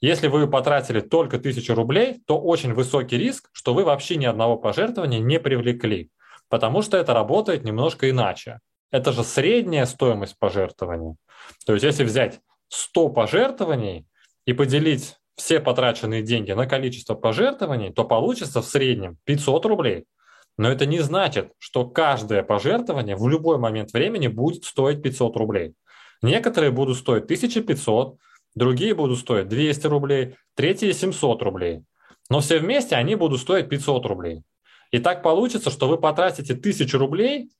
[0.00, 4.56] Если вы потратили только 1000 рублей, то очень высокий риск, что вы вообще ни одного
[4.56, 6.10] пожертвования не привлекли,
[6.48, 8.60] потому что это работает немножко иначе.
[8.90, 11.16] Это же средняя стоимость пожертвования.
[11.64, 14.06] То есть если взять 100 пожертвований
[14.44, 20.04] и поделить все потраченные деньги на количество пожертвований, то получится в среднем 500 рублей.
[20.58, 25.74] Но это не значит, что каждое пожертвование в любой момент времени будет стоить 500 рублей.
[26.22, 28.16] Некоторые будут стоить 1500,
[28.56, 31.84] другие будут стоить 200 рублей, третьи 700 рублей.
[32.28, 34.42] Но все вместе они будут стоить 500 рублей.
[34.90, 37.50] И так получится, что вы потратите 1000 рублей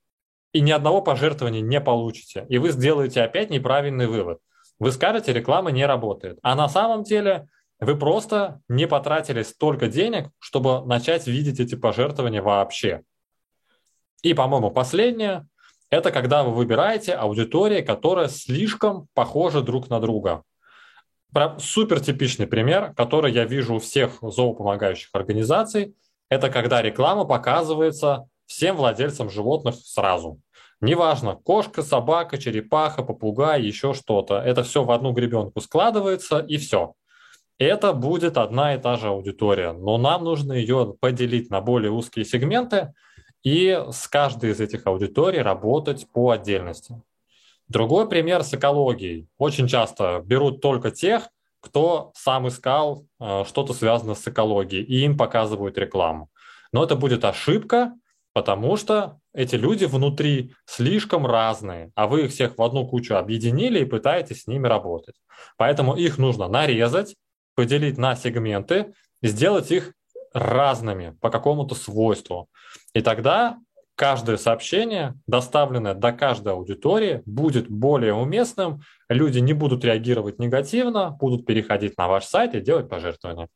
[0.52, 2.46] и ни одного пожертвования не получите.
[2.48, 4.38] И вы сделаете опять неправильный вывод.
[4.78, 6.38] Вы скажете, реклама не работает.
[6.42, 7.46] А на самом деле
[7.78, 13.02] вы просто не потратили столько денег, чтобы начать видеть эти пожертвования вообще.
[14.22, 15.46] И, по-моему, последнее–
[15.90, 20.42] это когда вы выбираете аудиторию, которая слишком похожа друг на друга.
[21.58, 25.94] Супер типичный пример, который я вижу у всех зоопомогающих организаций,
[26.28, 30.40] это когда реклама показывается всем владельцам животных сразу.
[30.80, 34.38] Неважно, кошка, собака, черепаха, попугай, еще что-то.
[34.38, 36.94] Это все в одну гребенку складывается и все
[37.58, 42.24] это будет одна и та же аудитория, но нам нужно ее поделить на более узкие
[42.24, 42.92] сегменты
[43.42, 47.00] и с каждой из этих аудиторий работать по отдельности.
[47.68, 49.28] Другой пример с экологией.
[49.38, 51.28] Очень часто берут только тех,
[51.60, 56.30] кто сам искал э, что-то связанное с экологией, и им показывают рекламу.
[56.72, 57.92] Но это будет ошибка,
[58.32, 63.80] потому что эти люди внутри слишком разные, а вы их всех в одну кучу объединили
[63.80, 65.16] и пытаетесь с ними работать.
[65.56, 67.16] Поэтому их нужно нарезать,
[67.54, 68.92] поделить на сегменты,
[69.22, 69.92] сделать их
[70.32, 72.48] разными по какому-то свойству.
[72.94, 73.58] И тогда
[73.96, 81.46] каждое сообщение, доставленное до каждой аудитории, будет более уместным, люди не будут реагировать негативно, будут
[81.46, 83.48] переходить на ваш сайт и делать пожертвования.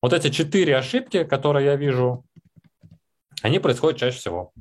[0.00, 2.24] Вот эти четыре ошибки, которые я вижу,
[3.42, 4.52] они происходят чаще всего.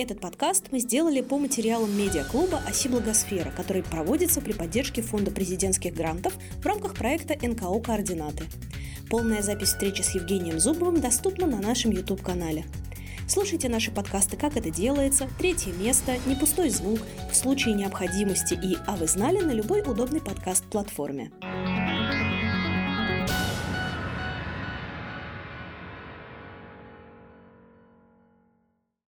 [0.00, 5.92] Этот подкаст мы сделали по материалам медиаклуба «Оси Благосфера», который проводится при поддержке Фонда президентских
[5.92, 8.44] грантов в рамках проекта НКО «Координаты».
[9.10, 12.64] Полная запись встречи с Евгением Зубовым доступна на нашем YouTube-канале.
[13.26, 18.78] Слушайте наши подкасты «Как это делается», «Третье место», «Не пустой звук», «В случае необходимости» и
[18.86, 21.32] «А вы знали» на любой удобной подкаст-платформе.